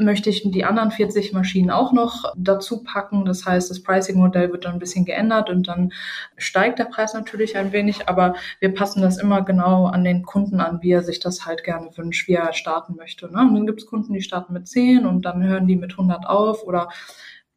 möchte 0.00 0.30
ich 0.30 0.50
die 0.50 0.64
anderen 0.64 0.90
40 0.90 1.32
Maschinen 1.32 1.70
auch 1.70 1.92
noch 1.92 2.32
dazu 2.36 2.82
packen. 2.82 3.24
Das 3.24 3.44
heißt, 3.44 3.70
das 3.70 3.82
Pricing-Modell 3.82 4.50
wird 4.50 4.64
dann 4.64 4.74
ein 4.74 4.78
bisschen 4.78 5.04
geändert 5.04 5.50
und 5.50 5.68
dann 5.68 5.92
steigt 6.36 6.78
der 6.78 6.86
Preis 6.86 7.14
natürlich 7.14 7.56
ein 7.56 7.72
wenig, 7.72 8.08
aber 8.08 8.34
wir 8.60 8.74
passen 8.74 9.02
das 9.02 9.18
immer 9.18 9.42
genau 9.42 9.86
an 9.86 10.04
den 10.04 10.22
Kunden 10.22 10.60
an, 10.60 10.82
wie 10.82 10.92
er 10.92 11.02
sich 11.02 11.20
das 11.20 11.46
halt 11.46 11.64
gerne 11.64 11.90
wünscht, 11.96 12.28
wie 12.28 12.34
er 12.34 12.52
starten 12.52 12.96
möchte. 12.96 13.30
Ne? 13.30 13.42
Und 13.42 13.54
dann 13.54 13.66
gibt 13.66 13.80
es 13.80 13.86
Kunden, 13.86 14.12
die 14.12 14.22
starten 14.22 14.52
mit 14.52 14.68
10 14.68 15.06
und 15.06 15.22
dann 15.24 15.44
hören 15.44 15.66
die 15.66 15.76
mit 15.76 15.92
100 15.92 16.26
auf 16.26 16.64
oder 16.64 16.88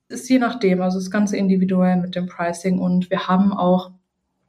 ist 0.09 0.29
je 0.29 0.39
nachdem, 0.39 0.81
also 0.81 0.99
das 0.99 1.11
Ganze 1.11 1.37
individuell 1.37 1.97
mit 1.97 2.15
dem 2.15 2.27
Pricing 2.27 2.79
und 2.79 3.09
wir 3.09 3.27
haben 3.27 3.53
auch 3.53 3.91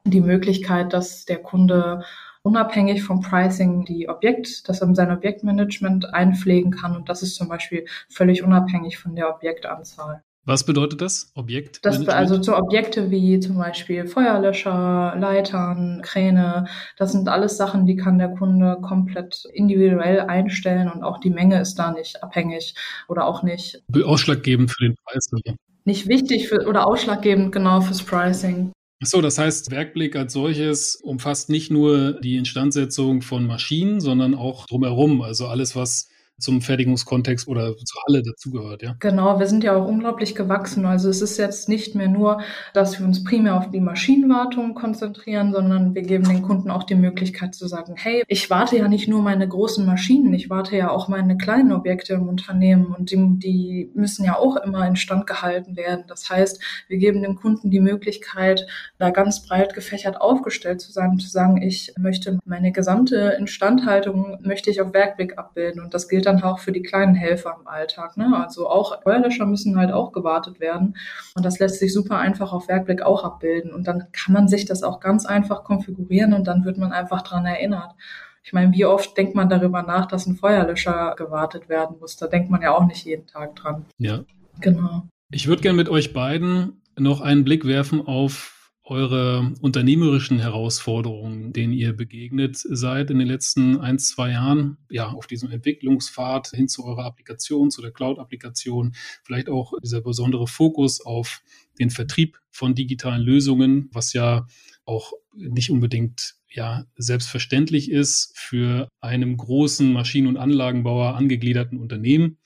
die 0.03 0.21
Möglichkeit, 0.21 0.93
dass 0.93 1.25
der 1.25 1.41
Kunde 1.41 2.03
unabhängig 2.43 3.03
vom 3.03 3.21
Pricing 3.21 3.85
die 3.85 4.07
Objekt, 4.07 4.69
dass 4.69 4.81
er 4.81 4.93
sein 4.93 5.11
Objektmanagement 5.11 6.13
einpflegen 6.13 6.71
kann 6.71 6.95
und 6.95 7.09
das 7.09 7.23
ist 7.23 7.35
zum 7.35 7.47
Beispiel 7.47 7.85
völlig 8.09 8.43
unabhängig 8.43 8.97
von 8.97 9.15
der 9.15 9.33
Objektanzahl. 9.33 10.23
Was 10.45 10.63
bedeutet 10.63 11.01
das? 11.01 11.31
Objekt? 11.33 11.79
Das, 11.83 12.07
also 12.07 12.41
so 12.41 12.55
Objekte 12.55 13.09
wie 13.09 13.39
zum 13.39 13.57
Beispiel 13.57 14.05
Feuerlöscher, 14.05 15.15
Leitern, 15.17 16.01
Kräne, 16.03 16.67
das 16.97 17.13
sind 17.13 17.27
alles 17.27 17.57
Sachen, 17.57 17.87
die 17.87 17.95
kann 17.95 18.19
der 18.19 18.29
Kunde 18.29 18.77
komplett 18.81 19.43
individuell 19.53 20.21
einstellen 20.21 20.91
und 20.91 21.03
auch 21.03 21.19
die 21.19 21.31
Menge 21.31 21.59
ist 21.59 21.75
da 21.75 21.91
nicht 21.91 22.21
abhängig 22.21 22.75
oder 23.07 23.25
auch 23.25 23.41
nicht. 23.41 23.81
Ausschlaggebend 24.03 24.69
für 24.69 24.83
den 24.83 24.95
Preis. 25.03 25.27
Oder? 25.33 25.55
Nicht 25.83 26.07
wichtig 26.07 26.47
für, 26.47 26.67
oder 26.67 26.85
ausschlaggebend 26.85 27.51
genau 27.51 27.81
fürs 27.81 28.03
Pricing. 28.03 28.71
So, 29.03 29.21
das 29.21 29.39
heißt, 29.39 29.71
Werkblick 29.71 30.15
als 30.15 30.33
solches 30.33 30.95
umfasst 30.95 31.49
nicht 31.49 31.71
nur 31.71 32.13
die 32.21 32.37
Instandsetzung 32.37 33.23
von 33.23 33.45
Maschinen, 33.47 33.99
sondern 33.99 34.35
auch 34.35 34.67
drumherum, 34.67 35.21
also 35.21 35.47
alles, 35.47 35.75
was 35.75 36.07
zum 36.37 36.61
Fertigungskontext 36.61 37.47
oder 37.47 37.75
zur 37.77 38.01
Halle 38.07 38.21
dazugehört, 38.21 38.81
ja? 38.83 38.95
Genau, 38.99 39.39
wir 39.39 39.47
sind 39.47 39.63
ja 39.63 39.75
auch 39.75 39.87
unglaublich 39.87 40.35
gewachsen. 40.35 40.85
Also 40.85 41.09
es 41.09 41.21
ist 41.21 41.37
jetzt 41.37 41.69
nicht 41.69 41.95
mehr 41.95 42.09
nur, 42.09 42.41
dass 42.73 42.99
wir 42.99 43.05
uns 43.05 43.23
primär 43.23 43.55
auf 43.55 43.71
die 43.71 43.79
Maschinenwartung 43.79 44.73
konzentrieren, 44.73 45.53
sondern 45.53 45.95
wir 45.95 46.01
geben 46.01 46.25
den 46.25 46.41
Kunden 46.41 46.71
auch 46.71 46.83
die 46.83 46.95
Möglichkeit 46.95 47.55
zu 47.55 47.67
sagen, 47.67 47.95
hey, 47.97 48.23
ich 48.27 48.49
warte 48.49 48.77
ja 48.77 48.87
nicht 48.89 49.07
nur 49.07 49.21
meine 49.21 49.47
großen 49.47 49.85
Maschinen, 49.85 50.33
ich 50.33 50.49
warte 50.49 50.75
ja 50.75 50.89
auch 50.89 51.07
meine 51.07 51.37
kleinen 51.37 51.71
Objekte 51.71 52.15
im 52.15 52.27
Unternehmen 52.27 52.87
und 52.87 53.11
die, 53.11 53.39
die 53.39 53.91
müssen 53.93 54.25
ja 54.25 54.37
auch 54.37 54.57
immer 54.57 54.85
instand 54.85 55.27
gehalten 55.27 55.77
werden. 55.77 56.03
Das 56.07 56.29
heißt, 56.29 56.61
wir 56.89 56.97
geben 56.97 57.21
dem 57.21 57.35
Kunden 57.35 57.71
die 57.71 57.79
Möglichkeit, 57.79 58.67
da 58.97 59.09
ganz 59.09 59.45
breit 59.45 59.73
gefächert 59.73 60.19
aufgestellt 60.19 60.81
zu 60.81 60.91
sein 60.91 61.11
und 61.11 61.21
zu 61.21 61.29
sagen, 61.29 61.61
ich 61.61 61.93
möchte 61.97 62.39
meine 62.45 62.73
gesamte 62.73 63.37
Instandhaltung 63.39 64.37
möchte 64.41 64.69
ich 64.69 64.81
auf 64.81 64.93
Werkblick 64.93 65.37
abbilden 65.37 65.81
und 65.81 65.93
das 65.93 66.09
gilt 66.09 66.24
gilt 66.25 66.41
dann 66.41 66.43
auch 66.43 66.59
für 66.59 66.71
die 66.71 66.81
kleinen 66.81 67.15
Helfer 67.15 67.55
im 67.59 67.67
Alltag. 67.67 68.17
Ne? 68.17 68.31
Also 68.35 68.69
auch 68.69 69.01
Feuerlöscher 69.03 69.45
müssen 69.45 69.77
halt 69.77 69.91
auch 69.91 70.11
gewartet 70.11 70.59
werden. 70.59 70.95
Und 71.35 71.45
das 71.45 71.59
lässt 71.59 71.79
sich 71.79 71.93
super 71.93 72.17
einfach 72.17 72.51
auf 72.51 72.67
Werkblick 72.67 73.01
auch 73.01 73.23
abbilden. 73.23 73.71
Und 73.73 73.87
dann 73.87 74.05
kann 74.11 74.33
man 74.33 74.47
sich 74.47 74.65
das 74.65 74.83
auch 74.83 74.99
ganz 74.99 75.25
einfach 75.25 75.63
konfigurieren 75.63 76.33
und 76.33 76.45
dann 76.47 76.65
wird 76.65 76.77
man 76.77 76.91
einfach 76.91 77.21
dran 77.21 77.45
erinnert. 77.45 77.95
Ich 78.43 78.53
meine, 78.53 78.73
wie 78.73 78.85
oft 78.85 79.17
denkt 79.17 79.35
man 79.35 79.49
darüber 79.49 79.81
nach, 79.81 80.05
dass 80.05 80.27
ein 80.27 80.35
Feuerlöscher 80.35 81.15
gewartet 81.17 81.67
werden 81.69 81.97
muss? 81.99 82.15
Da 82.17 82.27
denkt 82.27 82.49
man 82.49 82.61
ja 82.61 82.75
auch 82.75 82.85
nicht 82.85 83.05
jeden 83.05 83.27
Tag 83.27 83.55
dran. 83.55 83.85
Ja. 83.97 84.19
Genau. 84.61 85.03
Ich 85.31 85.47
würde 85.47 85.61
gerne 85.61 85.77
mit 85.77 85.89
euch 85.89 86.13
beiden 86.13 86.81
noch 86.97 87.21
einen 87.21 87.43
Blick 87.43 87.65
werfen 87.65 88.05
auf 88.05 88.54
eure 88.85 89.51
unternehmerischen 89.61 90.39
Herausforderungen, 90.39 91.51
denen 91.53 91.73
ihr 91.73 91.93
begegnet 91.93 92.55
seid 92.57 93.09
in 93.09 93.17
den 93.17 93.27
letzten 93.27 93.79
ein, 93.79 93.97
zwei 93.97 94.31
Jahren, 94.31 94.77
ja, 94.91 95.09
auf 95.09 95.25
diesem 95.25 95.49
Entwicklungspfad 95.49 96.49
hin 96.49 96.67
zu 96.67 96.85
eurer 96.85 97.05
Applikation, 97.05 97.71
zu 97.71 97.81
der 97.81 97.91
Cloud-Applikation, 97.91 98.95
vielleicht 99.23 99.49
auch 99.49 99.73
dieser 99.83 100.01
besondere 100.01 100.47
Fokus 100.47 101.03
auf 101.03 101.41
den 101.79 101.89
Vertrieb 101.89 102.39
von 102.51 102.75
digitalen 102.75 103.23
Lösungen, 103.23 103.89
was 103.91 104.13
ja 104.13 104.45
auch 104.85 105.13
nicht 105.33 105.71
unbedingt 105.71 106.35
ja 106.47 106.85
selbstverständlich 106.95 107.91
ist 107.91 108.37
für 108.37 108.87
einem 109.01 109.35
großen 109.35 109.91
Maschinen- 109.91 110.27
und 110.27 110.37
Anlagenbauer 110.37 111.15
angegliederten 111.15 111.79
Unternehmen. 111.79 112.37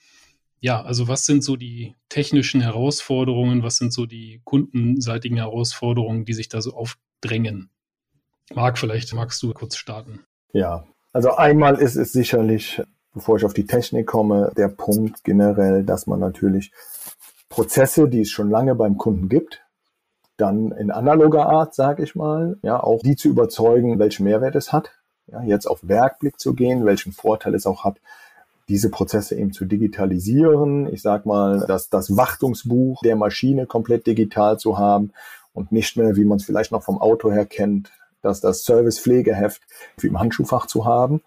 Ja, 0.60 0.82
also 0.82 1.08
was 1.08 1.24
sind 1.24 1.42
so 1.42 1.56
die 1.56 1.94
technischen 2.08 2.60
Herausforderungen, 2.60 3.62
was 3.62 3.76
sind 3.76 3.92
so 3.92 4.06
die 4.06 4.42
kundenseitigen 4.44 5.38
Herausforderungen, 5.38 6.24
die 6.24 6.34
sich 6.34 6.48
da 6.48 6.60
so 6.60 6.74
aufdrängen? 6.74 7.70
Marc, 8.54 8.78
vielleicht 8.78 9.12
magst 9.14 9.42
du 9.42 9.52
kurz 9.52 9.76
starten. 9.76 10.20
Ja, 10.52 10.84
also 11.12 11.32
einmal 11.32 11.76
ist 11.76 11.96
es 11.96 12.12
sicherlich, 12.12 12.82
bevor 13.14 13.36
ich 13.36 13.44
auf 13.44 13.54
die 13.54 13.66
Technik 13.66 14.06
komme, 14.06 14.52
der 14.56 14.68
Punkt 14.68 15.24
generell, 15.24 15.84
dass 15.84 16.06
man 16.06 16.20
natürlich 16.20 16.72
Prozesse, 17.48 18.08
die 18.08 18.20
es 18.20 18.30
schon 18.30 18.50
lange 18.50 18.74
beim 18.74 18.98
Kunden 18.98 19.28
gibt, 19.28 19.62
dann 20.36 20.72
in 20.72 20.90
analoger 20.90 21.46
Art, 21.46 21.74
sage 21.74 22.02
ich 22.02 22.14
mal, 22.14 22.58
ja, 22.62 22.82
auch 22.82 23.00
die 23.02 23.16
zu 23.16 23.28
überzeugen, 23.28 23.98
welchen 23.98 24.24
Mehrwert 24.24 24.56
es 24.56 24.72
hat, 24.72 24.92
ja, 25.26 25.42
jetzt 25.42 25.66
auf 25.66 25.80
Werkblick 25.82 26.38
zu 26.38 26.54
gehen, 26.54 26.84
welchen 26.84 27.12
Vorteil 27.12 27.54
es 27.54 27.66
auch 27.66 27.84
hat, 27.84 27.98
diese 28.70 28.88
Prozesse 28.88 29.36
eben 29.36 29.52
zu 29.52 29.64
digitalisieren. 29.64 30.86
Ich 30.92 31.02
sag 31.02 31.26
mal, 31.26 31.66
dass 31.66 31.90
das 31.90 32.16
Wartungsbuch 32.16 33.02
der 33.02 33.16
Maschine 33.16 33.66
komplett 33.66 34.06
digital 34.06 34.58
zu 34.58 34.78
haben 34.78 35.10
und 35.52 35.72
nicht 35.72 35.96
mehr, 35.96 36.16
wie 36.16 36.24
man 36.24 36.36
es 36.36 36.44
vielleicht 36.44 36.70
noch 36.70 36.84
vom 36.84 37.00
Auto 37.00 37.32
her 37.32 37.46
kennt, 37.46 37.90
dass 38.22 38.40
das 38.40 38.62
Service-Pflegeheft 38.62 39.62
wie 39.98 40.06
im 40.06 40.20
Handschuhfach 40.20 40.66
zu 40.66 40.84
haben. 40.84 41.20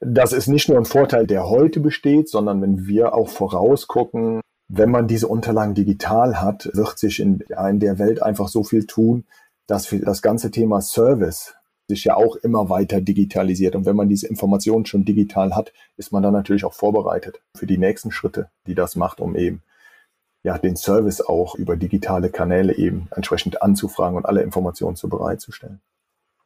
Das 0.00 0.32
ist 0.32 0.48
nicht 0.48 0.68
nur 0.68 0.78
ein 0.78 0.86
Vorteil, 0.86 1.26
der 1.26 1.48
heute 1.48 1.78
besteht, 1.78 2.28
sondern 2.28 2.62
wenn 2.62 2.86
wir 2.86 3.14
auch 3.14 3.28
vorausgucken, 3.28 4.40
wenn 4.68 4.90
man 4.90 5.06
diese 5.06 5.28
Unterlagen 5.28 5.74
digital 5.74 6.40
hat, 6.40 6.70
wird 6.72 6.98
sich 6.98 7.20
in, 7.20 7.40
in 7.40 7.80
der 7.80 7.98
Welt 7.98 8.22
einfach 8.22 8.48
so 8.48 8.64
viel 8.64 8.86
tun, 8.86 9.24
dass 9.66 9.94
das 10.02 10.22
ganze 10.22 10.50
Thema 10.50 10.80
Service 10.80 11.54
sich 11.94 12.04
ja 12.04 12.16
auch 12.16 12.36
immer 12.36 12.70
weiter 12.70 13.00
digitalisiert. 13.00 13.76
Und 13.76 13.84
wenn 13.84 13.96
man 13.96 14.08
diese 14.08 14.26
Informationen 14.26 14.86
schon 14.86 15.04
digital 15.04 15.54
hat, 15.54 15.72
ist 15.96 16.12
man 16.12 16.22
dann 16.22 16.32
natürlich 16.32 16.64
auch 16.64 16.72
vorbereitet 16.72 17.40
für 17.54 17.66
die 17.66 17.78
nächsten 17.78 18.10
Schritte, 18.10 18.48
die 18.66 18.74
das 18.74 18.96
macht, 18.96 19.20
um 19.20 19.36
eben 19.36 19.62
ja, 20.42 20.58
den 20.58 20.76
Service 20.76 21.20
auch 21.20 21.54
über 21.54 21.76
digitale 21.76 22.30
Kanäle 22.30 22.76
eben 22.76 23.08
entsprechend 23.14 23.62
anzufragen 23.62 24.16
und 24.16 24.26
alle 24.26 24.42
Informationen 24.42 24.96
zu 24.96 25.08
bereitzustellen. 25.08 25.80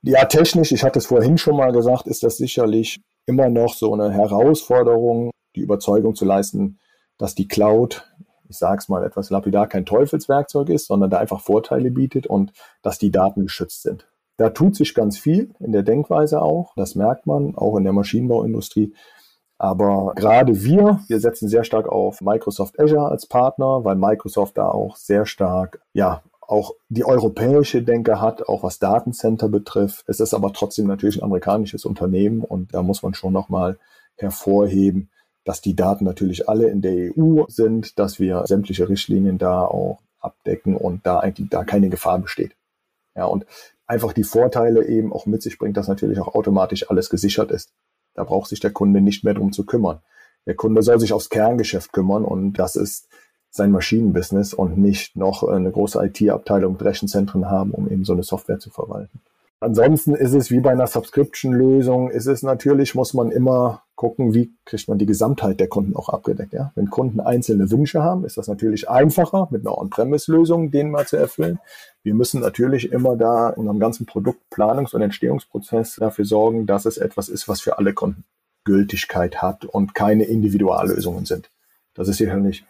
Ja, 0.03 0.25
technisch, 0.27 0.73
ich 0.73 0.85
hatte 0.85 0.99
es 0.99 1.07
vorhin 1.07 1.39
schon 1.39 1.57
mal 1.57 1.73
gesagt, 1.73 2.07
ist 2.07 2.23
das 2.23 2.37
sicherlich 2.37 3.01
immer 3.27 3.49
noch 3.49 3.75
so 3.75 3.93
eine 3.95 4.13
Herausforderung, 4.13 5.31
die 5.55 5.63
Überzeugung 5.63 6.15
zu 6.15 6.25
leisten, 6.25 6.79
dass 7.19 7.35
die 7.35 7.49
Cloud, 7.49 8.07
ich 8.49 8.59
sage 8.59 8.79
es 8.79 8.89
mal 8.89 9.05
etwas 9.05 9.31
lapidar, 9.31 9.67
kein 9.67 9.87
Teufelswerkzeug 9.87 10.69
ist, 10.69 10.87
sondern 10.87 11.11
da 11.11 11.19
einfach 11.19 11.41
Vorteile 11.41 11.91
bietet 11.91 12.27
und 12.27 12.53
dass 12.83 12.99
die 12.99 13.11
Daten 13.11 13.43
geschützt 13.43 13.83
sind. 13.83 14.07
Da 14.37 14.51
tut 14.51 14.77
sich 14.77 14.95
ganz 14.95 15.19
viel 15.19 15.55
in 15.61 15.73
der 15.73 15.83
Denkweise 15.83 16.43
auch. 16.43 16.75
Das 16.77 16.95
merkt 16.95 17.27
man 17.27 17.57
auch 17.57 17.77
in 17.77 17.85
der 17.85 17.93
Maschinenbauindustrie. 17.93 18.93
Aber 19.59 20.13
gerade 20.15 20.63
wir, 20.63 21.01
wir 21.09 21.21
setzen 21.21 21.49
sehr 21.49 21.65
stark 21.65 21.89
auf 21.89 22.21
Microsoft 22.21 22.79
Azure 22.79 23.09
als 23.09 23.27
Partner, 23.27 23.85
weil 23.85 23.97
Microsoft 23.97 24.59
da 24.59 24.69
auch 24.69 24.97
sehr 24.97 25.25
stark, 25.25 25.81
ja, 25.95 26.23
auch 26.41 26.75
die 26.89 27.05
europäische 27.05 27.83
Denke 27.83 28.21
hat, 28.21 28.49
auch 28.49 28.63
was 28.63 28.79
Datencenter 28.79 29.49
betrifft. 29.49 30.05
Es 30.07 30.21
ist 30.21 30.35
aber 30.35 30.53
trotzdem 30.53 30.87
natürlich 30.87 31.17
ein 31.17 31.25
amerikanisches 31.25 31.85
Unternehmen 31.85 32.43
und 32.43 32.75
da 32.75 32.83
muss 32.83 33.03
man 33.03 33.15
schon 33.15 33.33
nochmal 33.33 33.79
hervorheben, 34.17 35.11
dass 35.45 35.61
die 35.61 35.75
Daten 35.75 36.05
natürlich 36.05 36.49
alle 36.49 36.69
in 36.69 36.83
der 36.83 37.13
EU 37.17 37.45
sind, 37.49 37.99
dass 37.99 38.21
wir 38.21 38.45
sämtliche 38.47 38.89
Richtlinien 38.89 39.39
da 39.39 39.65
auch 39.65 39.99
abdecken 40.21 40.77
und 40.77 41.07
da 41.07 41.21
eigentlich 41.21 41.49
da 41.51 41.65
keine 41.65 41.89
Gefahr 41.89 42.19
besteht. 42.19 42.53
Ja, 43.15 43.25
und 43.25 43.47
einfach 43.87 44.13
die 44.13 44.25
Vorteile 44.25 44.87
eben 44.87 45.13
auch 45.13 45.27
mit 45.27 45.43
sich 45.43 45.59
bringt, 45.59 45.77
dass 45.77 45.89
natürlich 45.89 46.19
auch 46.19 46.35
automatisch 46.35 46.91
alles 46.91 47.11
gesichert 47.11 47.51
ist. 47.51 47.73
Da 48.15 48.25
braucht 48.25 48.49
sich 48.49 48.61
der 48.61 48.73
Kunde 48.73 49.01
nicht 49.01 49.25
mehr 49.25 49.35
drum 49.35 49.53
zu 49.53 49.65
kümmern. 49.65 50.01
Der 50.47 50.55
Kunde 50.55 50.83
soll 50.83 51.01
sich 51.01 51.13
aufs 51.13 51.29
Kerngeschäft 51.29 51.93
kümmern 51.93 52.25
und 52.25 52.55
das 52.55 52.77
ist 52.77 53.09
sein 53.51 53.71
Maschinenbusiness 53.71 54.55
und 54.55 54.79
nicht 54.79 55.17
noch 55.17 55.43
eine 55.43 55.71
große 55.71 56.05
IT-Abteilung 56.05 56.75
mit 56.75 56.83
Rechenzentren 56.83 57.51
haben, 57.51 57.73
um 57.73 57.91
eben 57.91 58.05
so 58.05 58.13
eine 58.13 58.23
Software 58.23 58.59
zu 58.59 58.71
verwalten. 58.71 59.21
Ansonsten 59.59 60.15
ist 60.15 60.35
es 60.35 60.51
wie 60.51 60.61
bei 60.61 60.71
einer 60.71 60.87
Subscription-Lösung, 60.87 62.11
ist 62.11 62.27
es 62.27 62.43
natürlich, 62.43 62.95
muss 62.95 63.15
man 63.15 63.31
immer 63.31 63.85
gucken, 63.95 64.35
wie 64.35 64.55
kriegt 64.67 64.87
man 64.89 64.99
die 64.99 65.07
Gesamtheit 65.07 65.59
der 65.59 65.69
Kunden 65.69 65.97
auch 65.97 66.11
abgedeckt. 66.11 66.53
Ja? 66.53 66.73
Wenn 66.75 66.91
Kunden 66.91 67.21
einzelne 67.21 67.71
Wünsche 67.71 68.03
haben, 68.03 68.27
ist 68.27 68.37
das 68.37 68.49
natürlich 68.49 68.91
einfacher, 68.91 69.49
mit 69.51 69.67
einer 69.67 69.79
On-Premise-Lösung 69.79 70.71
den 70.71 70.91
mal 70.91 71.07
zu 71.07 71.17
erfüllen. 71.17 71.59
Wir 72.03 72.15
müssen 72.15 72.43
natürlich 72.43 72.93
immer 72.93 73.17
da 73.17 73.49
in 73.49 73.61
unserem 73.61 73.81
ganzen 73.81 74.07
Produktplanungs- 74.07 74.95
und 74.95 75.01
Entstehungsprozess 75.01 75.97
dafür 75.97 76.27
sorgen, 76.27 76.67
dass 76.67 76.85
es 76.85 76.99
etwas 76.99 77.31
ist, 77.31 77.49
was 77.49 77.63
für 77.63 77.79
alle 77.79 77.95
Kunden 77.95 78.25
Gültigkeit 78.65 79.41
hat 79.41 79.65
und 79.65 79.95
keine 79.95 80.25
Individuallösungen 80.25 81.25
sind. 81.25 81.49
Das 81.95 82.09
ist 82.09 82.19
sicherlich 82.19 82.65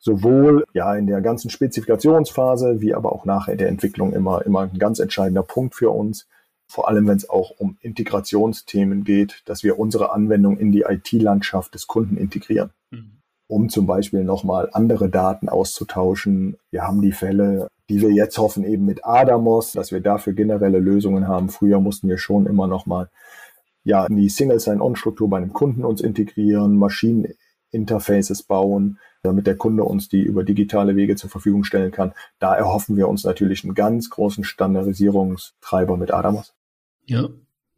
sowohl 0.00 0.64
ja 0.72 0.94
in 0.96 1.06
der 1.06 1.20
ganzen 1.20 1.50
Spezifikationsphase 1.50 2.80
wie 2.80 2.94
aber 2.94 3.12
auch 3.12 3.24
nachher 3.26 3.56
der 3.56 3.68
Entwicklung 3.68 4.12
immer, 4.12 4.44
immer 4.44 4.60
ein 4.62 4.78
ganz 4.78 4.98
entscheidender 4.98 5.42
Punkt 5.42 5.74
für 5.74 5.90
uns. 5.90 6.26
Vor 6.66 6.88
allem, 6.88 7.06
wenn 7.06 7.16
es 7.16 7.28
auch 7.28 7.50
um 7.58 7.76
Integrationsthemen 7.80 9.04
geht, 9.04 9.42
dass 9.44 9.62
wir 9.62 9.78
unsere 9.78 10.12
Anwendung 10.12 10.56
in 10.58 10.72
die 10.72 10.84
IT-Landschaft 10.88 11.74
des 11.74 11.86
Kunden 11.86 12.16
integrieren. 12.16 12.70
Mhm. 12.90 13.18
Um 13.46 13.68
zum 13.68 13.86
Beispiel 13.86 14.24
nochmal 14.24 14.70
andere 14.72 15.10
Daten 15.10 15.48
auszutauschen. 15.48 16.56
Wir 16.70 16.82
haben 16.82 17.02
die 17.02 17.12
Fälle, 17.12 17.66
die 17.88 18.00
wir 18.00 18.12
jetzt 18.12 18.38
hoffen, 18.38 18.64
eben 18.64 18.86
mit 18.86 19.04
Adamos, 19.04 19.72
dass 19.72 19.90
wir 19.90 20.00
dafür 20.00 20.32
generelle 20.32 20.78
Lösungen 20.78 21.26
haben. 21.26 21.48
Früher 21.48 21.80
mussten 21.80 22.08
wir 22.08 22.18
schon 22.18 22.46
immer 22.46 22.68
nochmal 22.68 23.10
ja, 23.82 24.06
in 24.06 24.16
die 24.16 24.28
Single 24.28 24.60
Sign-On-Struktur 24.60 25.28
bei 25.28 25.38
einem 25.38 25.52
Kunden 25.52 25.84
uns 25.84 26.00
integrieren, 26.00 26.76
Maschineninterfaces 27.70 28.42
bauen, 28.42 28.98
damit 29.22 29.46
der 29.46 29.56
Kunde 29.56 29.84
uns 29.84 30.08
die 30.08 30.22
über 30.22 30.44
digitale 30.44 30.96
Wege 30.96 31.16
zur 31.16 31.30
Verfügung 31.30 31.64
stellen 31.64 31.92
kann. 31.92 32.12
Da 32.38 32.54
erhoffen 32.54 32.96
wir 32.96 33.08
uns 33.08 33.24
natürlich 33.24 33.64
einen 33.64 33.74
ganz 33.74 34.10
großen 34.10 34.44
Standardisierungstreiber 34.44 35.96
mit 35.96 36.12
Adamos. 36.12 36.54
Ja, 37.04 37.28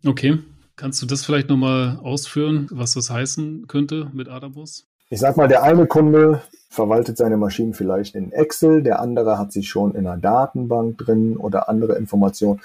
okay. 0.05 0.39
Kannst 0.77 1.03
du 1.03 1.07
das 1.07 1.25
vielleicht 1.25 1.49
nochmal 1.49 1.99
ausführen, 2.03 2.69
was 2.71 2.95
das 2.95 3.11
heißen 3.11 3.67
könnte 3.69 4.11
mit 4.13 4.29
Adamos? 4.29 4.87
Ich 5.11 5.21
sag 5.21 5.37
mal, 5.37 5.49
der 5.49 5.63
eine 5.63 5.87
Kunde 5.87 6.41
verwaltet 6.71 7.19
seine 7.19 7.37
Maschinen 7.37 7.75
vielleicht 7.75 8.15
in 8.15 8.33
Excel, 8.33 8.83
der 8.83 9.01
andere 9.01 9.39
hat 9.39 9.53
sie 9.53 9.63
schon 9.63 9.95
in 9.95 10.07
einer 10.07 10.17
Datenbank 10.17 10.97
drin 10.97 11.37
oder 11.37 11.69
andere 11.69 11.97
Informationen. 11.97 12.63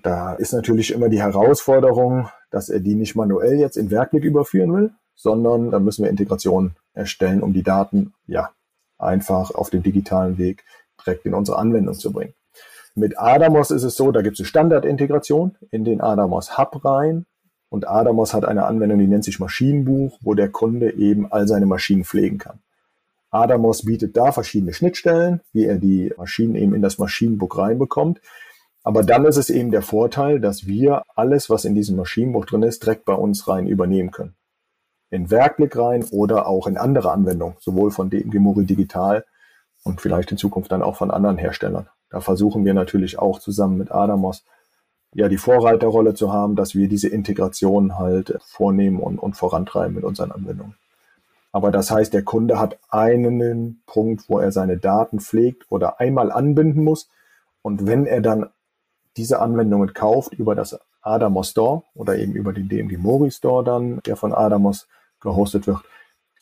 Da 0.00 0.34
ist 0.34 0.52
natürlich 0.52 0.92
immer 0.92 1.08
die 1.08 1.20
Herausforderung, 1.20 2.28
dass 2.52 2.68
er 2.68 2.78
die 2.78 2.94
nicht 2.94 3.16
manuell 3.16 3.58
jetzt 3.58 3.76
in 3.76 3.90
Werkblick 3.90 4.22
überführen 4.22 4.72
will, 4.72 4.92
sondern 5.22 5.70
da 5.70 5.78
müssen 5.78 6.02
wir 6.02 6.10
Integration 6.10 6.72
erstellen, 6.94 7.42
um 7.42 7.52
die 7.52 7.62
Daten 7.62 8.14
ja 8.26 8.50
einfach 8.98 9.50
auf 9.54 9.70
dem 9.70 9.82
digitalen 9.82 10.38
Weg 10.38 10.64
direkt 11.04 11.26
in 11.26 11.34
unsere 11.34 11.58
Anwendung 11.58 11.94
zu 11.94 12.12
bringen. 12.12 12.34
Mit 12.94 13.18
Adamos 13.18 13.70
ist 13.70 13.82
es 13.82 13.96
so, 13.96 14.12
da 14.12 14.22
gibt 14.22 14.34
es 14.34 14.40
eine 14.40 14.46
Standardintegration 14.46 15.56
in 15.70 15.84
den 15.84 16.00
Adamos 16.00 16.58
Hub 16.58 16.84
rein. 16.84 17.26
Und 17.68 17.86
Adamos 17.86 18.34
hat 18.34 18.44
eine 18.44 18.64
Anwendung, 18.64 18.98
die 18.98 19.06
nennt 19.06 19.24
sich 19.24 19.38
Maschinenbuch, 19.38 20.18
wo 20.22 20.34
der 20.34 20.48
Kunde 20.48 20.94
eben 20.94 21.30
all 21.30 21.46
seine 21.46 21.66
Maschinen 21.66 22.04
pflegen 22.04 22.38
kann. 22.38 22.58
Adamos 23.30 23.84
bietet 23.84 24.16
da 24.16 24.32
verschiedene 24.32 24.72
Schnittstellen, 24.72 25.40
wie 25.52 25.66
er 25.66 25.76
die 25.76 26.12
Maschinen 26.16 26.56
eben 26.56 26.74
in 26.74 26.82
das 26.82 26.98
Maschinenbuch 26.98 27.58
reinbekommt. 27.58 28.20
Aber 28.82 29.04
dann 29.04 29.24
ist 29.26 29.36
es 29.36 29.50
eben 29.50 29.70
der 29.70 29.82
Vorteil, 29.82 30.40
dass 30.40 30.66
wir 30.66 31.04
alles, 31.14 31.48
was 31.48 31.64
in 31.64 31.74
diesem 31.74 31.96
Maschinenbuch 31.96 32.46
drin 32.46 32.62
ist, 32.62 32.82
direkt 32.82 33.04
bei 33.04 33.14
uns 33.14 33.46
rein 33.46 33.68
übernehmen 33.68 34.10
können 34.10 34.34
in 35.10 35.30
Werkblick 35.30 35.76
rein 35.76 36.04
oder 36.10 36.46
auch 36.46 36.66
in 36.66 36.76
andere 36.76 37.10
Anwendungen, 37.12 37.56
sowohl 37.58 37.90
von 37.90 38.10
DMG 38.10 38.38
Mori 38.38 38.64
Digital 38.64 39.24
und 39.82 40.00
vielleicht 40.00 40.30
in 40.30 40.38
Zukunft 40.38 40.72
dann 40.72 40.82
auch 40.82 40.96
von 40.96 41.10
anderen 41.10 41.38
Herstellern. 41.38 41.88
Da 42.10 42.20
versuchen 42.20 42.64
wir 42.64 42.74
natürlich 42.74 43.18
auch 43.18 43.38
zusammen 43.38 43.78
mit 43.78 43.92
Adamos 43.92 44.44
ja 45.14 45.28
die 45.28 45.38
Vorreiterrolle 45.38 46.14
zu 46.14 46.32
haben, 46.32 46.56
dass 46.56 46.74
wir 46.74 46.88
diese 46.88 47.08
Integration 47.08 47.98
halt 47.98 48.38
vornehmen 48.44 49.00
und, 49.00 49.18
und 49.18 49.34
vorantreiben 49.34 49.94
mit 49.94 50.04
unseren 50.04 50.32
Anwendungen. 50.32 50.76
Aber 51.52 51.72
das 51.72 51.90
heißt, 51.90 52.14
der 52.14 52.22
Kunde 52.22 52.60
hat 52.60 52.78
einen 52.90 53.82
Punkt, 53.86 54.28
wo 54.28 54.38
er 54.38 54.52
seine 54.52 54.78
Daten 54.78 55.18
pflegt 55.18 55.64
oder 55.68 55.98
einmal 55.98 56.30
anbinden 56.30 56.84
muss. 56.84 57.08
Und 57.62 57.86
wenn 57.86 58.06
er 58.06 58.20
dann 58.20 58.50
diese 59.16 59.40
Anwendungen 59.40 59.92
kauft 59.92 60.32
über 60.32 60.54
das 60.54 60.78
Adamos 61.02 61.50
Store 61.50 61.82
oder 61.94 62.16
eben 62.16 62.34
über 62.34 62.52
den 62.52 62.68
DMG 62.68 62.98
Mori 62.98 63.32
Store 63.32 63.64
dann, 63.64 64.00
der 64.06 64.14
von 64.14 64.32
Adamos 64.32 64.86
gehostet 65.20 65.66
wird, 65.66 65.80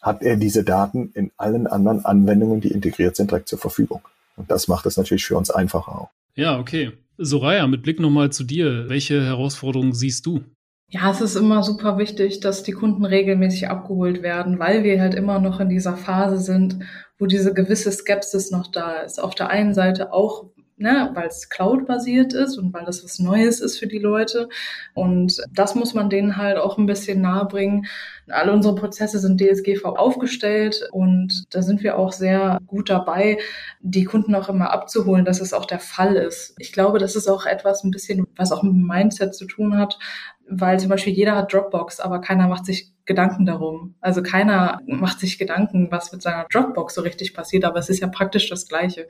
hat 0.00 0.22
er 0.22 0.36
diese 0.36 0.64
Daten 0.64 1.10
in 1.14 1.30
allen 1.36 1.66
anderen 1.66 2.04
Anwendungen, 2.04 2.60
die 2.60 2.70
integriert 2.70 3.16
sind, 3.16 3.30
direkt 3.30 3.48
zur 3.48 3.58
Verfügung. 3.58 4.02
Und 4.36 4.50
das 4.50 4.68
macht 4.68 4.86
es 4.86 4.96
natürlich 4.96 5.26
für 5.26 5.36
uns 5.36 5.50
einfacher 5.50 5.92
auch. 6.00 6.10
Ja, 6.34 6.58
okay. 6.58 6.92
Soraya, 7.18 7.66
mit 7.66 7.82
Blick 7.82 7.98
nochmal 7.98 8.30
zu 8.30 8.44
dir. 8.44 8.88
Welche 8.88 9.24
Herausforderungen 9.24 9.92
siehst 9.92 10.24
du? 10.24 10.44
Ja, 10.90 11.10
es 11.10 11.20
ist 11.20 11.34
immer 11.34 11.62
super 11.64 11.98
wichtig, 11.98 12.40
dass 12.40 12.62
die 12.62 12.72
Kunden 12.72 13.04
regelmäßig 13.04 13.68
abgeholt 13.68 14.22
werden, 14.22 14.58
weil 14.58 14.84
wir 14.84 15.00
halt 15.00 15.14
immer 15.14 15.40
noch 15.40 15.60
in 15.60 15.68
dieser 15.68 15.96
Phase 15.96 16.38
sind, 16.38 16.78
wo 17.18 17.26
diese 17.26 17.52
gewisse 17.52 17.90
Skepsis 17.90 18.50
noch 18.50 18.68
da 18.68 19.00
ist. 19.00 19.20
Auf 19.20 19.34
der 19.34 19.50
einen 19.50 19.74
Seite 19.74 20.12
auch 20.12 20.46
ne, 20.78 21.10
weil 21.14 21.28
es 21.28 21.48
Cloud-basiert 21.48 22.32
ist 22.32 22.56
und 22.56 22.72
weil 22.72 22.84
das 22.84 23.04
was 23.04 23.18
Neues 23.18 23.60
ist 23.60 23.78
für 23.78 23.86
die 23.86 23.98
Leute. 23.98 24.48
Und 24.94 25.42
das 25.52 25.74
muss 25.74 25.94
man 25.94 26.10
denen 26.10 26.36
halt 26.36 26.56
auch 26.56 26.78
ein 26.78 26.86
bisschen 26.86 27.20
nahebringen, 27.20 27.86
Alle 28.30 28.52
unsere 28.52 28.74
Prozesse 28.74 29.18
sind 29.18 29.40
DSGV 29.40 29.84
aufgestellt 29.84 30.88
und 30.92 31.44
da 31.50 31.62
sind 31.62 31.82
wir 31.82 31.98
auch 31.98 32.12
sehr 32.12 32.58
gut 32.66 32.90
dabei, 32.90 33.38
die 33.80 34.04
Kunden 34.04 34.34
auch 34.34 34.48
immer 34.48 34.72
abzuholen, 34.72 35.24
dass 35.24 35.40
es 35.40 35.52
auch 35.52 35.66
der 35.66 35.80
Fall 35.80 36.16
ist. 36.16 36.54
Ich 36.58 36.72
glaube, 36.72 36.98
das 36.98 37.16
ist 37.16 37.28
auch 37.28 37.46
etwas 37.46 37.84
ein 37.84 37.90
bisschen, 37.90 38.26
was 38.36 38.52
auch 38.52 38.62
mit 38.62 38.72
dem 38.72 38.86
Mindset 38.86 39.34
zu 39.34 39.46
tun 39.46 39.76
hat, 39.76 39.98
weil 40.48 40.80
zum 40.80 40.88
Beispiel 40.88 41.12
jeder 41.12 41.36
hat 41.36 41.52
Dropbox, 41.52 42.00
aber 42.00 42.20
keiner 42.20 42.48
macht 42.48 42.64
sich 42.64 42.92
Gedanken 43.04 43.46
darum. 43.46 43.94
Also 44.00 44.22
keiner 44.22 44.80
macht 44.86 45.20
sich 45.20 45.38
Gedanken, 45.38 45.88
was 45.90 46.12
mit 46.12 46.22
seiner 46.22 46.46
Dropbox 46.52 46.94
so 46.94 47.00
richtig 47.00 47.34
passiert, 47.34 47.64
aber 47.64 47.78
es 47.78 47.88
ist 47.88 48.00
ja 48.00 48.06
praktisch 48.06 48.48
das 48.48 48.68
Gleiche. 48.68 49.08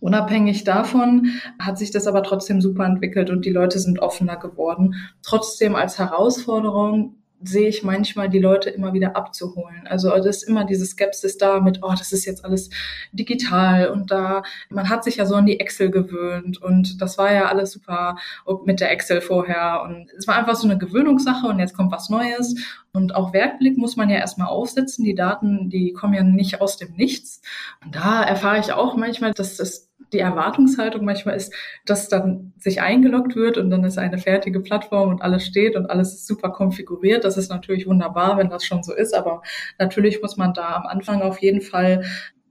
Unabhängig 0.00 0.64
davon 0.64 1.30
hat 1.58 1.78
sich 1.78 1.90
das 1.90 2.06
aber 2.06 2.22
trotzdem 2.22 2.60
super 2.60 2.84
entwickelt 2.84 3.30
und 3.30 3.44
die 3.44 3.50
Leute 3.50 3.78
sind 3.78 4.00
offener 4.00 4.36
geworden. 4.36 4.94
Trotzdem 5.22 5.76
als 5.76 5.98
Herausforderung 5.98 7.16
sehe 7.42 7.68
ich 7.68 7.82
manchmal 7.82 8.28
die 8.28 8.38
Leute 8.38 8.70
immer 8.70 8.92
wieder 8.92 9.16
abzuholen. 9.16 9.86
Also 9.86 10.10
das 10.10 10.26
ist 10.26 10.42
immer 10.44 10.64
diese 10.64 10.86
Skepsis 10.86 11.36
da 11.38 11.60
mit, 11.60 11.80
oh, 11.82 11.90
das 11.90 12.12
ist 12.12 12.24
jetzt 12.24 12.44
alles 12.44 12.70
digital 13.12 13.88
und 13.88 14.10
da, 14.10 14.42
man 14.70 14.88
hat 14.88 15.04
sich 15.04 15.16
ja 15.16 15.26
so 15.26 15.34
an 15.34 15.46
die 15.46 15.60
Excel 15.60 15.90
gewöhnt 15.90 16.60
und 16.62 17.00
das 17.00 17.18
war 17.18 17.32
ja 17.32 17.46
alles 17.46 17.72
super 17.72 18.16
mit 18.64 18.80
der 18.80 18.90
Excel 18.90 19.20
vorher 19.20 19.82
und 19.84 20.10
es 20.16 20.26
war 20.26 20.36
einfach 20.36 20.56
so 20.56 20.66
eine 20.66 20.78
Gewöhnungssache 20.78 21.46
und 21.46 21.58
jetzt 21.58 21.76
kommt 21.76 21.92
was 21.92 22.08
Neues 22.08 22.54
und 22.96 23.14
auch 23.14 23.32
Werkblick 23.32 23.76
muss 23.76 23.96
man 23.96 24.10
ja 24.10 24.16
erstmal 24.16 24.48
aufsetzen. 24.48 25.04
Die 25.04 25.14
Daten, 25.14 25.70
die 25.70 25.92
kommen 25.92 26.14
ja 26.14 26.22
nicht 26.22 26.60
aus 26.60 26.76
dem 26.76 26.94
Nichts. 26.94 27.42
Und 27.84 27.94
da 27.94 28.22
erfahre 28.22 28.58
ich 28.58 28.72
auch 28.72 28.96
manchmal, 28.96 29.32
dass 29.32 29.56
das 29.56 29.86
die 30.12 30.18
Erwartungshaltung 30.18 31.04
manchmal 31.04 31.36
ist, 31.36 31.52
dass 31.84 32.08
dann 32.08 32.52
sich 32.58 32.80
eingeloggt 32.80 33.34
wird 33.34 33.58
und 33.58 33.70
dann 33.70 33.84
ist 33.84 33.98
eine 33.98 34.18
fertige 34.18 34.60
Plattform 34.60 35.10
und 35.10 35.22
alles 35.22 35.44
steht 35.44 35.76
und 35.76 35.90
alles 35.90 36.14
ist 36.14 36.26
super 36.26 36.50
konfiguriert. 36.50 37.24
Das 37.24 37.36
ist 37.36 37.50
natürlich 37.50 37.86
wunderbar, 37.86 38.38
wenn 38.38 38.48
das 38.48 38.64
schon 38.64 38.82
so 38.82 38.94
ist, 38.94 39.14
aber 39.14 39.42
natürlich 39.78 40.22
muss 40.22 40.36
man 40.36 40.54
da 40.54 40.76
am 40.76 40.86
Anfang 40.86 41.22
auf 41.22 41.38
jeden 41.38 41.60
Fall 41.60 42.04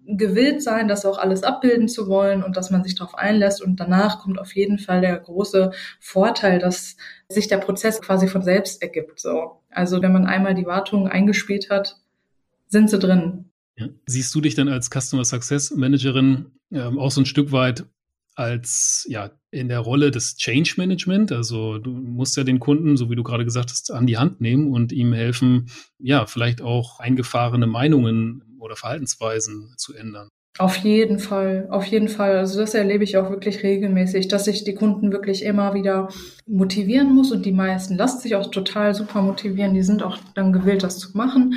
gewillt 0.07 0.61
sein, 0.61 0.87
das 0.87 1.05
auch 1.05 1.17
alles 1.17 1.43
abbilden 1.43 1.87
zu 1.87 2.07
wollen 2.07 2.43
und 2.43 2.57
dass 2.57 2.71
man 2.71 2.83
sich 2.83 2.95
darauf 2.95 3.15
einlässt. 3.15 3.61
Und 3.61 3.79
danach 3.79 4.19
kommt 4.19 4.39
auf 4.39 4.55
jeden 4.55 4.79
Fall 4.79 5.01
der 5.01 5.17
große 5.17 5.71
Vorteil, 5.99 6.59
dass 6.59 6.95
sich 7.27 7.47
der 7.47 7.57
Prozess 7.57 8.01
quasi 8.01 8.27
von 8.27 8.43
selbst 8.43 8.81
ergibt. 8.81 9.19
So. 9.19 9.61
Also 9.69 10.01
wenn 10.01 10.13
man 10.13 10.25
einmal 10.25 10.55
die 10.55 10.65
Wartung 10.65 11.07
eingespielt 11.07 11.69
hat, 11.69 11.97
sind 12.67 12.89
sie 12.89 12.99
drin. 12.99 13.45
Ja. 13.77 13.87
Siehst 14.05 14.33
du 14.33 14.41
dich 14.41 14.55
dann 14.55 14.69
als 14.69 14.89
Customer 14.89 15.25
Success 15.25 15.71
Managerin 15.71 16.51
ähm, 16.71 16.97
auch 16.97 17.11
so 17.11 17.21
ein 17.21 17.25
Stück 17.25 17.51
weit 17.51 17.85
als 18.35 19.05
ja 19.09 19.31
in 19.49 19.69
der 19.69 19.79
Rolle 19.79 20.11
des 20.11 20.35
Change 20.35 20.73
Management. 20.77 21.31
Also 21.31 21.77
du 21.77 21.91
musst 21.91 22.35
ja 22.35 22.43
den 22.43 22.59
Kunden, 22.59 22.97
so 22.97 23.09
wie 23.09 23.15
du 23.15 23.23
gerade 23.23 23.45
gesagt 23.45 23.71
hast, 23.71 23.91
an 23.91 24.05
die 24.05 24.17
Hand 24.17 24.41
nehmen 24.41 24.71
und 24.71 24.91
ihm 24.91 25.13
helfen, 25.13 25.69
ja, 25.97 26.25
vielleicht 26.25 26.61
auch 26.61 26.99
eingefahrene 26.99 27.65
Meinungen 27.65 28.43
oder 28.65 28.75
Verhaltensweisen 28.75 29.73
zu 29.77 29.93
ändern. 29.93 30.29
Auf 30.57 30.77
jeden 30.77 31.19
Fall, 31.19 31.67
auf 31.69 31.83
jeden 31.85 32.07
Fall. 32.07 32.37
Also 32.37 32.59
das 32.59 32.73
erlebe 32.73 33.03
ich 33.03 33.17
auch 33.17 33.29
wirklich 33.29 33.61
regelmäßig, 33.61 34.29
dass 34.29 34.47
ich 34.47 34.63
die 34.63 34.73
Kunden 34.73 35.11
wirklich 35.11 35.43
immer 35.43 35.73
wieder 35.73 36.07
motivieren 36.47 37.13
muss 37.13 37.33
und 37.33 37.45
die 37.45 37.51
meisten 37.51 37.97
lassen 37.97 38.21
sich 38.21 38.35
auch 38.35 38.49
total 38.49 38.95
super 38.95 39.21
motivieren. 39.21 39.73
Die 39.73 39.83
sind 39.83 40.01
auch 40.01 40.17
dann 40.33 40.53
gewillt, 40.53 40.83
das 40.83 40.97
zu 40.97 41.15
machen. 41.17 41.55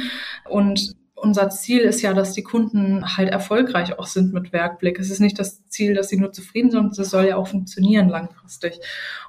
Und 0.48 0.96
unser 1.20 1.50
Ziel 1.50 1.80
ist 1.80 2.02
ja, 2.02 2.14
dass 2.14 2.32
die 2.32 2.42
Kunden 2.42 3.16
halt 3.16 3.30
erfolgreich 3.30 3.98
auch 3.98 4.06
sind 4.06 4.32
mit 4.32 4.52
Werkblick. 4.52 4.98
Es 4.98 5.10
ist 5.10 5.20
nicht 5.20 5.38
das 5.38 5.66
Ziel, 5.68 5.94
dass 5.94 6.08
sie 6.08 6.18
nur 6.18 6.32
zufrieden 6.32 6.70
sind, 6.70 6.98
es 6.98 7.10
soll 7.10 7.26
ja 7.26 7.36
auch 7.36 7.48
funktionieren 7.48 8.08
langfristig. 8.08 8.80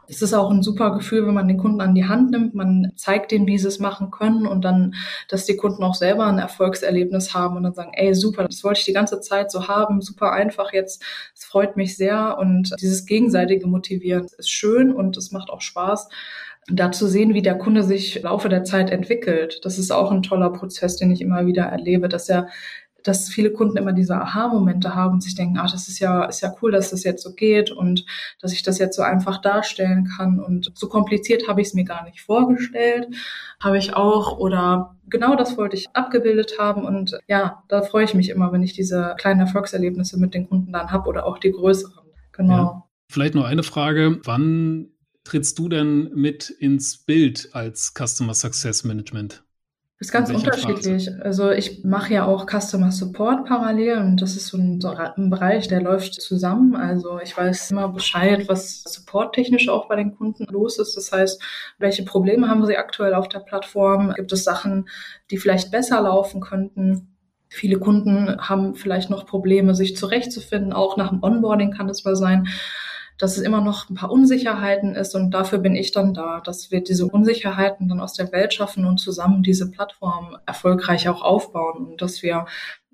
Es 0.08 0.22
ist 0.22 0.34
auch 0.34 0.50
ein 0.50 0.64
super 0.64 0.92
Gefühl, 0.96 1.28
wenn 1.28 1.34
man 1.34 1.48
den 1.48 1.58
Kunden 1.58 1.82
an 1.82 1.94
die 1.94 2.08
Hand 2.08 2.32
nimmt, 2.32 2.56
man 2.56 2.92
zeigt 2.96 3.32
denen, 3.32 3.48
wie 3.48 3.60
sie 3.60 3.68
es 3.68 3.80
machen 3.80 4.10
können 4.10 4.48
und 4.48 4.66
dann, 4.66 4.96
dass 5.28 5.46
die 5.46 5.56
Kunden 5.56 5.84
auch 5.84 5.96
selber 5.96 6.26
ein 6.26 6.40
Erfolgserlebnis 6.40 7.34
haben 7.34 7.58
und 7.58 7.64
dann 7.64 7.74
sagen, 7.74 7.92
ey, 7.94 8.14
super, 8.16 8.46
das 8.46 8.64
wollte 8.64 8.80
ich 8.80 8.86
die 8.86 8.94
ganze 8.94 9.20
Zeit 9.22 9.52
so 9.52 9.68
haben, 9.68 10.02
super 10.02 10.32
einfach 10.32 10.74
jetzt, 10.74 11.04
es 11.36 11.46
freut 11.46 11.78
mich 11.78 11.96
sehr 11.96 12.38
und 12.40 12.74
dieses 12.82 13.06
gegenseitige 13.06 13.68
Motivieren 13.68 14.28
ist 14.38 14.50
schön 14.50 14.94
und 14.94 15.18
es 15.18 15.32
macht 15.32 15.50
auch 15.50 15.62
Spaß 15.62 16.10
da 16.72 16.92
zu 16.92 17.08
sehen, 17.08 17.34
wie 17.34 17.42
der 17.42 17.58
Kunde 17.58 17.84
sich 17.84 18.18
im 18.18 18.24
Laufe 18.24 18.50
der 18.50 18.64
Zeit 18.64 18.92
entwickelt. 18.92 19.60
Das 19.64 19.78
ist 19.78 19.92
auch 19.92 20.12
ein 20.12 20.24
toller 20.24 20.52
Prozess, 20.52 20.98
den 20.98 21.12
ich 21.12 21.22
immer 21.22 21.46
wieder 21.46 21.64
erlebe, 21.64 22.10
dass 22.10 22.30
er 22.30 22.48
dass 23.04 23.30
viele 23.30 23.52
Kunden 23.52 23.78
immer 23.78 23.94
diese 23.94 24.16
Aha-Momente 24.16 24.96
haben 24.96 25.14
und 25.16 25.24
sich 25.24 25.36
denken, 25.36 25.58
ach, 25.58 25.72
das 25.72 25.88
ist 25.88 26.00
ja, 26.00 26.26
ist 26.26 26.42
ja 26.42 26.54
cool, 26.62 26.72
dass 26.72 26.90
das 26.90 27.04
jetzt 27.04 27.24
so 27.24 27.34
geht 27.34 27.72
und 27.72 28.06
dass 28.42 28.54
ich 28.54 28.64
das 28.64 28.78
jetzt 28.78 28.96
so 28.96 29.02
einfach 29.02 29.42
darstellen 29.42 30.10
kann. 30.18 30.40
Und 30.40 30.72
so 30.76 30.88
kompliziert 30.88 31.48
habe 31.48 31.62
ich 31.62 31.68
es 31.68 31.74
mir 31.74 31.86
gar 31.86 32.04
nicht 32.04 32.22
vorgestellt. 32.22 33.08
Habe 33.62 33.78
ich 33.78 33.96
auch 33.96 34.38
oder 34.38 34.98
genau 35.08 35.36
das 35.36 35.58
wollte 35.58 35.76
ich 35.76 35.90
abgebildet 35.94 36.56
haben. 36.60 36.86
Und 36.86 37.18
ja, 37.28 37.64
da 37.68 37.82
freue 37.82 38.06
ich 38.06 38.14
mich 38.14 38.30
immer, 38.30 38.52
wenn 38.52 38.64
ich 38.64 38.74
diese 38.74 39.16
kleinen 39.18 39.42
Erfolgserlebnisse 39.42 40.20
mit 40.20 40.34
den 40.34 40.48
Kunden 40.48 40.74
dann 40.74 40.92
habe 40.92 41.10
oder 41.10 41.26
auch 41.26 41.40
die 41.40 41.52
größeren. 41.52 42.06
Genau. 42.34 42.54
Ja. 42.54 42.84
Vielleicht 43.10 43.36
nur 43.36 43.48
eine 43.48 43.64
Frage. 43.64 44.20
Wann 44.24 44.92
trittst 45.30 45.60
du 45.60 45.70
denn 45.70 46.10
mit 46.16 46.50
ins 46.50 46.98
Bild 46.98 47.50
als 47.54 47.94
Customer 47.94 48.34
Success 48.34 48.84
Management? 48.84 49.44
Das 50.00 50.08
ist 50.08 50.12
ganz 50.12 50.30
unterschiedlich. 50.32 51.06
Phase? 51.06 51.22
Also 51.22 51.52
ich 51.52 51.84
mache 51.84 52.14
ja 52.14 52.26
auch 52.26 52.48
Customer 52.48 52.92
Support 52.92 53.46
parallel 53.46 53.98
und 54.00 54.22
das 54.22 54.36
ist 54.36 54.48
so 54.48 54.58
ein, 54.58 54.82
so 54.82 54.88
ein, 54.88 55.30
Bereich, 55.30 55.68
der 55.68 55.82
läuft 55.82 56.20
zusammen. 56.22 56.76
Also 56.76 57.20
ich 57.20 57.38
weiß 57.38 57.72
immer 57.72 57.90
Bescheid, 57.90 58.48
was 58.48 58.82
supporttechnisch 58.84 59.70
auch 59.70 59.88
bei 59.88 59.98
den 59.98 60.16
Kunden 60.16 60.46
los 60.50 60.80
ist. 60.80 60.96
Das 60.96 61.12
heißt, 61.12 61.42
welche 61.78 62.06
Probleme 62.06 62.48
haben 62.48 62.66
sie 62.66 62.78
aktuell 62.78 63.14
auf 63.14 63.28
der 63.28 63.40
Plattform? 63.40 64.14
Gibt 64.16 64.32
es 64.32 64.44
Sachen, 64.44 64.90
die 65.30 65.38
vielleicht 65.38 65.70
besser 65.70 66.02
laufen 66.02 66.42
könnten? 66.42 67.16
Viele 67.50 67.78
Kunden 67.78 68.38
haben 68.40 68.76
vielleicht 68.76 69.10
noch 69.10 69.26
Probleme, 69.26 69.76
sich 69.76 69.98
zurechtzufinden. 69.98 70.72
Auch 70.72 70.98
nach 70.98 71.10
dem 71.10 71.22
Onboarding 71.22 71.72
kann 71.72 71.90
es 71.90 72.06
mal 72.06 72.16
sein 72.16 72.48
dass 73.20 73.38
es 73.38 73.44
immer 73.44 73.62
noch 73.62 73.90
ein 73.90 73.96
paar 73.96 74.12
Unsicherheiten 74.12 74.96
ist 74.96 75.14
und 75.14 75.32
dafür 75.32 75.60
bin 75.60 75.76
ich 75.76 75.92
dann 75.92 76.14
da, 76.14 76.40
dass 76.40 76.72
wir 76.72 76.82
diese 76.82 77.06
Unsicherheiten 77.06 77.88
dann 77.90 78.00
aus 78.00 78.14
der 78.14 78.32
Welt 78.32 78.54
schaffen 78.54 78.86
und 78.86 78.98
zusammen 78.98 79.44
diese 79.44 79.70
Plattform 79.70 80.38
erfolgreich 80.46 81.08
auch 81.10 81.22
aufbauen 81.22 81.86
und 81.86 82.02
dass 82.02 82.24
wir 82.24 82.46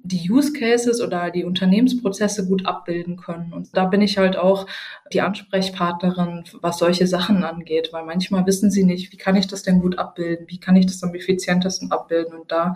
die 0.06 0.30
Use 0.30 0.54
Cases 0.54 1.02
oder 1.02 1.32
die 1.32 1.46
Unternehmensprozesse 1.46 2.48
gut 2.48 2.66
abbilden 2.66 3.18
können. 3.18 3.54
Und 3.54 3.76
da 3.76 3.86
bin 3.86 4.02
ich 4.02 4.18
halt 4.18 4.38
auch 4.38 4.68
die 5.12 5.22
Ansprechpartnerin, 5.22 6.44
was 6.62 6.78
solche 6.78 7.08
Sachen 7.08 7.44
angeht, 7.44 7.90
weil 7.92 8.06
manchmal 8.06 8.46
wissen 8.46 8.70
sie 8.70 8.84
nicht, 8.84 9.12
wie 9.12 9.18
kann 9.18 9.36
ich 9.36 9.48
das 9.48 9.64
denn 9.64 9.82
gut 9.82 9.98
abbilden, 9.98 10.46
wie 10.48 10.60
kann 10.60 10.76
ich 10.76 10.86
das 10.86 11.02
am 11.04 11.16
effizientesten 11.16 11.92
abbilden. 11.92 12.38
Und 12.38 12.52
da 12.52 12.76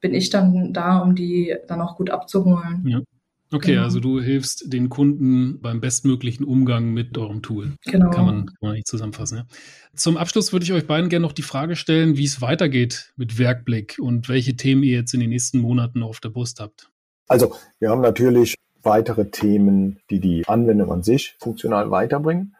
bin 0.00 0.14
ich 0.14 0.30
dann 0.30 0.72
da, 0.72 0.98
um 0.98 1.14
die 1.14 1.54
dann 1.68 1.82
auch 1.82 1.96
gut 1.96 2.10
abzuholen. 2.10 2.84
Ja. 2.86 3.00
Okay, 3.52 3.72
genau. 3.72 3.82
also 3.82 3.98
du 3.98 4.20
hilfst 4.20 4.72
den 4.72 4.88
Kunden 4.88 5.60
beim 5.60 5.80
bestmöglichen 5.80 6.44
Umgang 6.44 6.92
mit 6.92 7.18
eurem 7.18 7.42
Tool. 7.42 7.72
Genau. 7.84 8.10
Kann 8.10 8.24
man, 8.24 8.46
kann 8.46 8.56
man 8.60 8.72
nicht 8.74 8.86
zusammenfassen. 8.86 9.38
Ja. 9.38 9.46
Zum 9.94 10.16
Abschluss 10.16 10.52
würde 10.52 10.64
ich 10.64 10.72
euch 10.72 10.86
beiden 10.86 11.08
gerne 11.08 11.24
noch 11.24 11.32
die 11.32 11.42
Frage 11.42 11.74
stellen, 11.74 12.16
wie 12.16 12.24
es 12.24 12.40
weitergeht 12.40 13.12
mit 13.16 13.38
Werkblick 13.38 13.96
und 14.00 14.28
welche 14.28 14.54
Themen 14.54 14.84
ihr 14.84 14.98
jetzt 14.98 15.14
in 15.14 15.20
den 15.20 15.30
nächsten 15.30 15.58
Monaten 15.58 16.02
auf 16.02 16.20
der 16.20 16.28
Brust 16.28 16.60
habt. 16.60 16.90
Also, 17.26 17.54
wir 17.80 17.90
haben 17.90 18.00
natürlich 18.02 18.54
weitere 18.82 19.30
Themen, 19.30 19.98
die 20.10 20.20
die 20.20 20.46
Anwendung 20.46 20.92
an 20.92 21.02
sich 21.02 21.36
funktional 21.40 21.90
weiterbringen. 21.90 22.54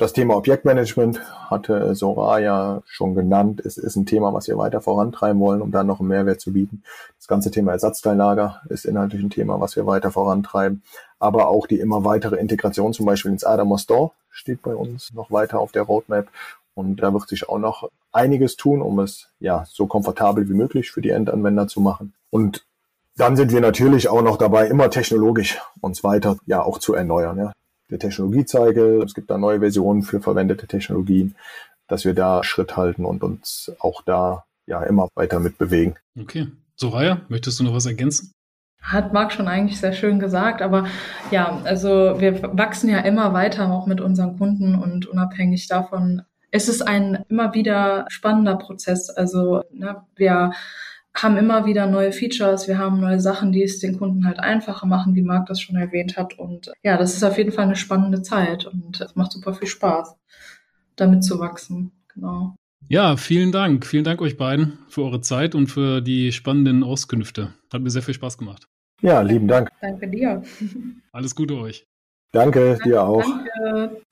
Das 0.00 0.12
Thema 0.12 0.36
Objektmanagement 0.36 1.20
hatte 1.50 1.92
Soraya 1.96 2.82
schon 2.86 3.16
genannt. 3.16 3.60
Es 3.64 3.76
ist 3.76 3.96
ein 3.96 4.06
Thema, 4.06 4.32
was 4.32 4.46
wir 4.46 4.56
weiter 4.56 4.80
vorantreiben 4.80 5.40
wollen, 5.40 5.60
um 5.60 5.72
da 5.72 5.82
noch 5.82 5.98
einen 5.98 6.08
Mehrwert 6.08 6.40
zu 6.40 6.52
bieten. 6.52 6.84
Das 7.16 7.26
ganze 7.26 7.50
Thema 7.50 7.72
Ersatzteillager 7.72 8.62
ist 8.68 8.84
inhaltlich 8.84 9.20
ein 9.20 9.30
Thema, 9.30 9.60
was 9.60 9.74
wir 9.74 9.86
weiter 9.86 10.12
vorantreiben. 10.12 10.84
Aber 11.18 11.48
auch 11.48 11.66
die 11.66 11.80
immer 11.80 12.04
weitere 12.04 12.36
Integration 12.36 12.92
zum 12.92 13.06
Beispiel 13.06 13.32
ins 13.32 13.42
Adamo 13.42 13.76
Store 13.76 14.12
steht 14.30 14.62
bei 14.62 14.76
uns 14.76 15.12
noch 15.14 15.32
weiter 15.32 15.58
auf 15.58 15.72
der 15.72 15.82
Roadmap. 15.82 16.28
Und 16.74 17.02
da 17.02 17.12
wird 17.12 17.28
sich 17.28 17.48
auch 17.48 17.58
noch 17.58 17.90
einiges 18.12 18.54
tun, 18.54 18.82
um 18.82 19.00
es 19.00 19.30
ja 19.40 19.64
so 19.66 19.88
komfortabel 19.88 20.48
wie 20.48 20.54
möglich 20.54 20.92
für 20.92 21.00
die 21.00 21.10
Endanwender 21.10 21.66
zu 21.66 21.80
machen. 21.80 22.12
Und 22.30 22.64
dann 23.16 23.34
sind 23.34 23.50
wir 23.50 23.60
natürlich 23.60 24.08
auch 24.08 24.22
noch 24.22 24.36
dabei, 24.36 24.68
immer 24.68 24.90
technologisch 24.90 25.60
uns 25.80 26.04
weiter 26.04 26.36
ja 26.46 26.62
auch 26.62 26.78
zu 26.78 26.94
erneuern. 26.94 27.36
Ja 27.36 27.52
der 27.90 27.98
Technologiezeige. 27.98 29.02
Es 29.04 29.14
gibt 29.14 29.30
da 29.30 29.38
neue 29.38 29.60
Versionen 29.60 30.02
für 30.02 30.20
verwendete 30.20 30.66
Technologien, 30.66 31.34
dass 31.86 32.04
wir 32.04 32.14
da 32.14 32.44
Schritt 32.44 32.76
halten 32.76 33.04
und 33.04 33.22
uns 33.22 33.72
auch 33.80 34.02
da 34.02 34.44
ja 34.66 34.82
immer 34.82 35.08
weiter 35.14 35.40
mit 35.40 35.58
bewegen. 35.58 35.96
Okay. 36.20 36.48
Soraya, 36.76 37.22
möchtest 37.28 37.58
du 37.58 37.64
noch 37.64 37.74
was 37.74 37.86
ergänzen? 37.86 38.32
Hat 38.80 39.12
Marc 39.12 39.32
schon 39.32 39.48
eigentlich 39.48 39.80
sehr 39.80 39.92
schön 39.92 40.20
gesagt, 40.20 40.62
aber 40.62 40.86
ja, 41.30 41.60
also 41.64 42.14
wir 42.20 42.42
wachsen 42.56 42.88
ja 42.88 43.00
immer 43.00 43.32
weiter 43.32 43.70
auch 43.72 43.86
mit 43.86 44.00
unseren 44.00 44.38
Kunden 44.38 44.76
und 44.76 45.06
unabhängig 45.06 45.66
davon 45.66 46.22
ist 46.50 46.68
es 46.68 46.80
ein 46.80 47.24
immer 47.28 47.54
wieder 47.54 48.06
spannender 48.08 48.56
Prozess. 48.56 49.10
Also 49.10 49.64
ne, 49.72 50.02
wir 50.16 50.52
haben 51.22 51.36
immer 51.36 51.66
wieder 51.66 51.86
neue 51.86 52.12
Features, 52.12 52.68
wir 52.68 52.78
haben 52.78 53.00
neue 53.00 53.20
Sachen, 53.20 53.52
die 53.52 53.62
es 53.62 53.78
den 53.78 53.98
Kunden 53.98 54.26
halt 54.26 54.38
einfacher 54.38 54.86
machen, 54.86 55.14
wie 55.14 55.22
Marc 55.22 55.46
das 55.46 55.60
schon 55.60 55.76
erwähnt 55.76 56.16
hat. 56.16 56.38
Und 56.38 56.68
äh, 56.68 56.72
ja, 56.82 56.96
das 56.96 57.14
ist 57.14 57.24
auf 57.24 57.38
jeden 57.38 57.52
Fall 57.52 57.64
eine 57.64 57.76
spannende 57.76 58.22
Zeit 58.22 58.66
und 58.66 59.00
es 59.00 59.16
macht 59.16 59.32
super 59.32 59.54
viel 59.54 59.68
Spaß, 59.68 60.16
damit 60.96 61.24
zu 61.24 61.38
wachsen. 61.38 61.92
Genau. 62.14 62.54
Ja, 62.88 63.16
vielen 63.16 63.52
Dank. 63.52 63.84
Vielen 63.84 64.04
Dank 64.04 64.20
euch 64.22 64.36
beiden 64.36 64.78
für 64.88 65.02
eure 65.02 65.20
Zeit 65.20 65.54
und 65.54 65.66
für 65.66 66.00
die 66.00 66.32
spannenden 66.32 66.82
Auskünfte. 66.82 67.54
Hat 67.72 67.82
mir 67.82 67.90
sehr 67.90 68.02
viel 68.02 68.14
Spaß 68.14 68.38
gemacht. 68.38 68.66
Ja, 69.02 69.20
lieben 69.20 69.46
Dank. 69.46 69.70
Danke 69.80 70.08
dir. 70.08 70.42
Alles 71.12 71.34
Gute 71.34 71.54
euch. 71.56 71.86
Danke, 72.32 72.76
Danke 72.78 72.84
dir 72.84 73.02
auch. 73.02 73.24
Danke. 73.62 74.02